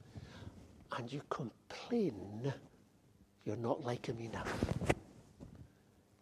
and 0.96 1.12
you 1.12 1.22
complain 1.28 2.52
you're 3.44 3.56
not 3.56 3.82
like 3.84 4.06
him 4.06 4.20
enough. 4.20 4.52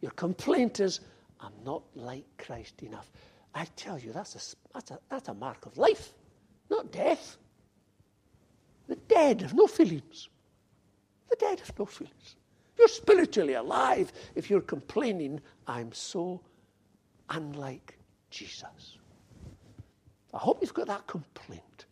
Your 0.01 0.13
complaint 0.13 0.81
is, 0.81 1.01
I'm 1.41 1.53
not 1.65 1.83
like 1.95 2.25
Christ 2.39 2.83
enough. 2.83 3.11
I 3.55 3.67
tell 3.77 3.99
you, 3.99 4.13
that's 4.13 4.35
a, 4.35 4.73
that's 4.73 4.91
a, 4.93 4.99
that's 5.09 5.29
a 5.29 5.35
mark 5.35 5.67
of 5.67 5.77
life, 5.77 6.13
not 6.71 6.93
death. 6.93 7.37
The 8.87 8.97
dead 8.97 9.43
have 9.43 9.55
no 9.55 9.67
feelings. 9.67 10.29
The 11.31 11.37
dead 11.37 11.61
have 11.61 11.79
no 11.79 11.85
feelings. 11.85 12.37
You're 12.79 12.89
spiritually 12.89 13.55
alive 13.55 14.13
if 14.35 14.49
you're 14.49 14.61
complaining, 14.61 15.41
I'm 15.67 15.93
so 15.93 16.41
unlike 17.31 17.99
Jesus. 18.31 18.99
I 20.33 20.39
hope 20.39 20.59
you've 20.61 20.75
got 20.75 20.87
that 20.87 21.07
complaint. 21.07 21.87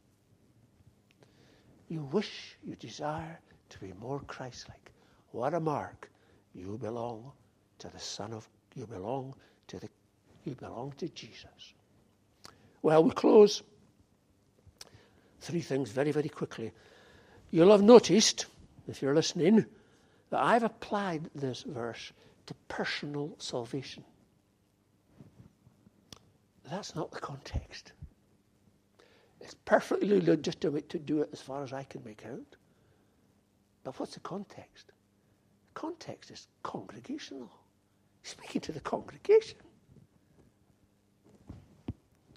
You 1.89 2.03
wish, 2.13 2.57
you 2.65 2.77
desire 2.77 3.39
to 3.71 3.79
be 3.79 3.93
more 4.01 4.21
Christ 4.21 4.69
like. 4.69 4.93
What 5.33 5.55
a 5.55 5.61
mark. 5.61 6.11
You 6.55 6.79
belong 6.79 7.33
to 7.79 7.89
the 7.89 7.99
Son 7.99 8.33
of 8.33 8.49
you 8.75 8.87
belong 8.87 9.35
to 9.69 9.79
the 9.79 9.89
you 10.45 10.55
belong 10.55 10.93
to 10.99 11.09
Jesus. 11.09 11.75
Well, 12.83 13.03
we 13.03 13.11
close. 13.11 13.63
Three 15.41 15.61
things 15.61 15.91
very, 15.91 16.13
very 16.13 16.29
quickly. 16.29 16.73
You'll 17.51 17.73
have 17.73 17.83
noticed, 17.83 18.47
if 18.89 19.03
you're 19.03 19.15
listening, 19.15 19.67
that 20.31 20.43
I've 20.43 20.65
applied 20.65 21.31
this 21.35 21.63
verse 21.63 22.13
to 22.47 22.55
personal 22.69 23.35
salvation. 23.39 24.05
That's 26.71 26.95
not 26.95 27.11
the 27.11 27.21
context. 27.21 27.93
It's 29.41 29.55
perfectly 29.65 30.21
legitimate 30.21 30.89
to 30.89 30.99
do 30.99 31.23
it 31.23 31.31
as 31.33 31.41
far 31.41 31.63
as 31.63 31.73
I 31.73 31.85
can 31.85 32.03
make 32.05 32.25
out. 32.27 32.57
But 33.85 33.99
what's 34.01 34.15
the 34.15 34.21
context? 34.21 34.89
The 34.89 35.81
context 35.81 36.31
is 36.33 36.49
congregational. 36.65 37.51
Speaking 38.25 38.61
to 38.63 38.73
the 38.73 38.81
congregation. 38.81 39.59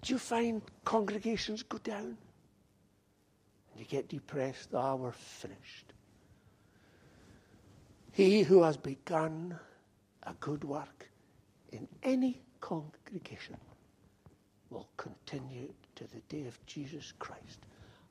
Do 0.01 0.13
you 0.13 0.19
find 0.19 0.61
congregations 0.85 1.63
go 1.63 1.79
down? 1.79 2.17
And 3.71 3.77
you 3.79 3.85
get 3.85 4.07
depressed, 4.07 4.69
ah, 4.75 4.93
we're 4.95 5.11
finished. 5.11 5.93
He 8.19 8.43
who 8.43 8.63
has 8.63 8.75
begun 8.75 9.57
a 10.23 10.33
good 10.41 10.65
work 10.65 11.09
in 11.71 11.87
any 12.03 12.41
congregation 12.59 13.55
will 14.69 14.89
continue 14.97 15.73
to 15.95 16.03
the 16.03 16.19
day 16.27 16.45
of 16.45 16.65
Jesus 16.65 17.13
Christ 17.17 17.59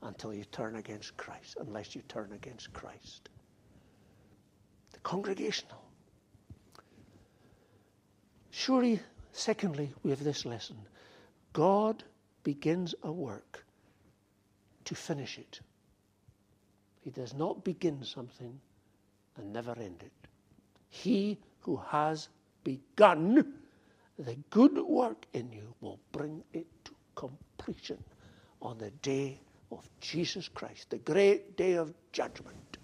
until 0.03 0.33
you 0.33 0.45
turn 0.45 0.77
against 0.77 1.15
Christ, 1.19 1.59
unless 1.61 1.95
you 1.95 2.01
turn 2.09 2.33
against 2.33 2.73
Christ. 2.73 3.29
The 4.93 5.01
congregational. 5.01 5.85
Surely, 8.51 9.01
secondly, 9.33 9.93
we 10.03 10.09
have 10.09 10.25
this 10.25 10.47
lesson 10.47 10.79
God 11.53 12.03
begins 12.45 12.95
a 13.03 13.13
work 13.13 13.63
to 14.87 14.95
finish 14.95 15.37
it. 15.37 15.61
He 17.03 17.11
does 17.11 17.35
not 17.35 17.63
begin 17.63 18.03
something 18.05 18.59
and 19.39 19.53
never 19.53 19.73
ended. 19.73 20.11
He 20.91 21.39
who 21.61 21.77
has 21.77 22.29
begun 22.65 23.55
the 24.19 24.37
good 24.51 24.77
work 24.79 25.27
in 25.33 25.53
you 25.53 25.75
will 25.81 26.01
bring 26.13 26.43
it 26.53 26.67
to 26.85 26.93
completion 27.15 28.03
on 28.61 28.79
the 28.79 28.91
day 28.91 29.41
of 29.71 29.89
Jesus 30.01 30.49
Christ, 30.49 30.91
the 30.91 30.99
great 30.99 31.57
day 31.57 31.75
of 31.75 31.95
judgment. 32.13 32.79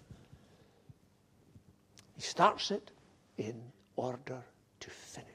He 2.15 2.21
starts 2.21 2.71
it 2.71 2.91
in 3.37 3.61
order 3.95 4.41
to 4.79 4.89
finish. 4.89 5.27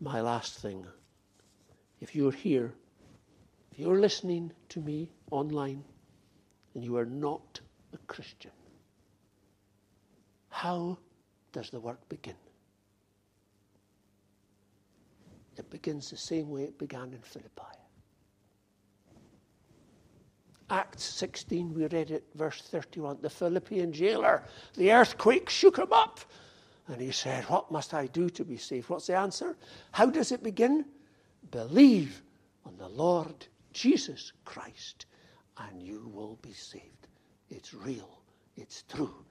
My 0.00 0.20
last 0.22 0.58
thing 0.58 0.86
if 2.00 2.14
you're 2.14 2.32
here, 2.32 2.72
if 3.70 3.78
you're 3.78 3.98
listening 3.98 4.52
to 4.70 4.80
me 4.80 5.10
online, 5.30 5.84
and 6.74 6.84
you 6.84 6.96
are 6.96 7.06
not 7.06 7.60
a 7.92 7.98
Christian, 8.06 8.52
how 10.48 10.98
does 11.52 11.70
the 11.70 11.80
work 11.80 12.08
begin? 12.08 12.34
It 15.56 15.68
begins 15.70 16.10
the 16.10 16.16
same 16.16 16.50
way 16.50 16.62
it 16.62 16.78
began 16.78 17.12
in 17.12 17.20
Philippi. 17.20 17.80
Acts 20.70 21.02
16, 21.02 21.74
we 21.74 21.86
read 21.88 22.12
it, 22.12 22.24
verse 22.36 22.62
31. 22.62 23.18
The 23.20 23.30
Philippian 23.30 23.92
jailer, 23.92 24.44
the 24.76 24.92
earthquake 24.92 25.50
shook 25.50 25.76
him 25.76 25.92
up. 25.92 26.20
And 26.86 27.00
he 27.00 27.10
said, 27.10 27.44
What 27.44 27.70
must 27.70 27.92
I 27.92 28.06
do 28.06 28.30
to 28.30 28.44
be 28.44 28.56
saved? 28.56 28.88
What's 28.88 29.08
the 29.08 29.16
answer? 29.16 29.56
How 29.92 30.06
does 30.06 30.32
it 30.32 30.42
begin? 30.42 30.84
Believe 31.50 32.22
on 32.64 32.76
the 32.78 32.88
Lord 32.88 33.46
Jesus 33.72 34.32
Christ, 34.44 35.06
and 35.68 35.82
you 35.82 36.10
will 36.12 36.38
be 36.42 36.52
saved. 36.52 37.08
It's 37.48 37.74
real, 37.74 38.22
it's 38.56 38.82
true. 38.82 39.24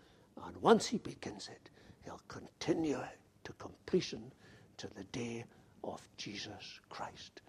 And 0.46 0.56
once 0.58 0.86
he 0.86 0.98
begins 0.98 1.50
it, 1.50 1.70
he'll 2.04 2.22
continue 2.28 2.98
it 2.98 3.20
to 3.46 3.54
completion 3.54 4.32
to 4.78 4.88
the 4.96 5.04
day 5.06 5.46
of 5.84 6.02
Jesus 6.18 6.80
Christ. 6.90 7.42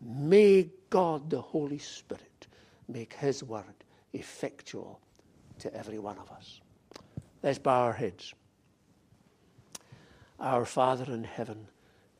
May 0.00 0.70
God, 0.88 1.30
the 1.30 1.40
Holy 1.40 1.78
Spirit, 1.78 2.46
make 2.88 3.12
his 3.14 3.44
word 3.44 3.84
effectual 4.12 5.00
to 5.58 5.72
every 5.74 5.98
one 5.98 6.18
of 6.18 6.30
us. 6.30 6.60
Let's 7.42 7.58
bow 7.58 7.82
our 7.82 7.92
heads. 7.92 8.34
Our 10.38 10.64
Father 10.64 11.12
in 11.12 11.24
heaven, 11.24 11.68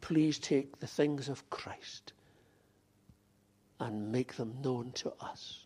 please 0.02 0.38
take 0.38 0.78
the 0.78 0.86
things 0.86 1.28
of 1.28 1.48
Christ 1.50 2.12
and 3.80 4.12
make 4.12 4.34
them 4.34 4.58
known 4.62 4.92
to 4.92 5.12
us. 5.20 5.64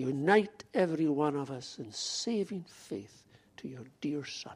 Unite 0.00 0.64
every 0.74 1.08
one 1.08 1.36
of 1.36 1.50
us 1.50 1.78
in 1.78 1.92
saving 1.92 2.64
faith 2.68 3.22
to 3.58 3.68
your 3.68 3.84
dear 4.00 4.24
Son. 4.24 4.54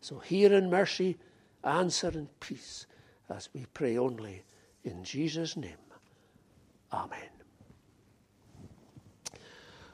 So 0.00 0.18
hear 0.18 0.52
in 0.52 0.70
mercy, 0.70 1.16
answer 1.62 2.08
in 2.08 2.28
peace, 2.40 2.86
as 3.28 3.48
we 3.54 3.66
pray 3.74 3.96
only 3.96 4.42
in 4.84 5.02
Jesus' 5.02 5.56
name. 5.56 5.72
Amen. 6.92 7.18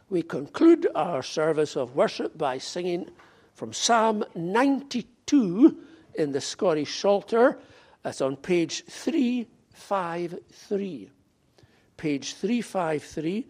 We 0.09 0.23
conclude 0.23 0.89
our 0.95 1.23
service 1.23 1.77
of 1.77 1.95
worship 1.95 2.37
by 2.37 2.59
singing 2.59 3.11
from 3.55 3.73
Psalm 3.73 4.25
92. 4.35 5.07
92 5.31 5.77
in 6.15 6.33
the 6.33 6.41
Scottish 6.41 6.99
Psalter. 6.99 7.59
That's 8.03 8.21
on 8.21 8.37
page 8.37 8.85
353. 8.87 11.11
Page 11.97 12.35
353, 12.35 13.47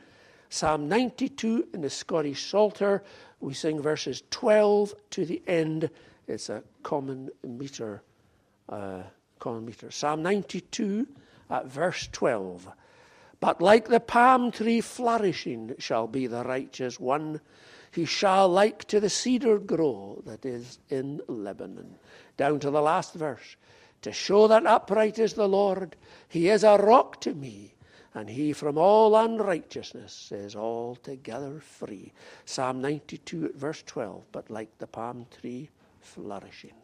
Psalm 0.51 0.88
92 0.88 1.68
in 1.72 1.80
the 1.80 1.88
Scottish 1.88 2.51
Psalter. 2.51 3.03
We 3.38 3.55
sing 3.55 3.80
verses 3.80 4.24
12 4.30 4.94
to 5.11 5.24
the 5.24 5.40
end. 5.46 5.88
It's 6.26 6.48
a 6.48 6.64
common 6.82 7.30
meter. 7.42 8.03
Uh, 8.68 9.05
common 9.38 9.64
meter. 9.64 9.90
Psalm 9.90 10.22
92 10.22 11.07
at 11.48 11.66
verse 11.66 12.09
12. 12.12 12.68
But 13.38 13.62
like 13.62 13.88
the 13.88 14.01
palm 14.01 14.51
tree 14.51 14.80
flourishing 14.80 15.76
shall 15.78 16.07
be 16.07 16.26
the 16.26 16.42
righteous 16.42 16.98
one. 16.98 17.40
He 17.92 18.05
shall 18.05 18.48
like 18.48 18.84
to 18.86 19.01
the 19.01 19.09
cedar 19.09 19.59
grow 19.59 20.22
that 20.26 20.44
is 20.44 20.78
in 20.90 21.20
Lebanon. 21.28 21.94
Down 22.36 22.59
to 22.61 22.70
the 22.70 22.82
last 22.82 23.14
verse. 23.14 23.57
To 24.03 24.12
show 24.12 24.48
that 24.48 24.66
upright 24.66 25.18
is 25.18 25.34
the 25.34 25.48
Lord, 25.48 25.94
he 26.28 26.48
is 26.48 26.64
a 26.64 26.76
rock 26.76 27.20
to 27.22 27.34
me, 27.34 27.74
and 28.15 28.29
he 28.29 28.53
from 28.53 28.77
all 28.77 29.17
unrighteousness 29.17 30.33
is 30.33 30.57
altogether 30.57 31.61
free. 31.61 32.13
Psalm 32.45 32.81
92, 32.81 33.53
verse 33.55 33.83
12. 33.87 34.25
But 34.33 34.51
like 34.51 34.77
the 34.79 34.87
palm 34.87 35.27
tree 35.41 35.71
flourishing. 36.01 36.75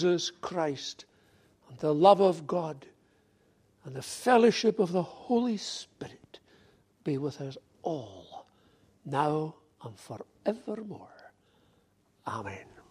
Jesus 0.00 0.30
Christ, 0.40 1.04
and 1.68 1.78
the 1.78 1.92
love 1.92 2.20
of 2.20 2.46
God, 2.46 2.86
and 3.84 3.94
the 3.94 4.02
fellowship 4.02 4.78
of 4.78 4.92
the 4.92 5.02
Holy 5.02 5.58
Spirit 5.58 6.38
be 7.04 7.18
with 7.18 7.40
us 7.42 7.58
all, 7.82 8.46
now 9.04 9.54
and 9.84 9.94
forevermore. 9.98 11.08
Amen. 12.26 12.59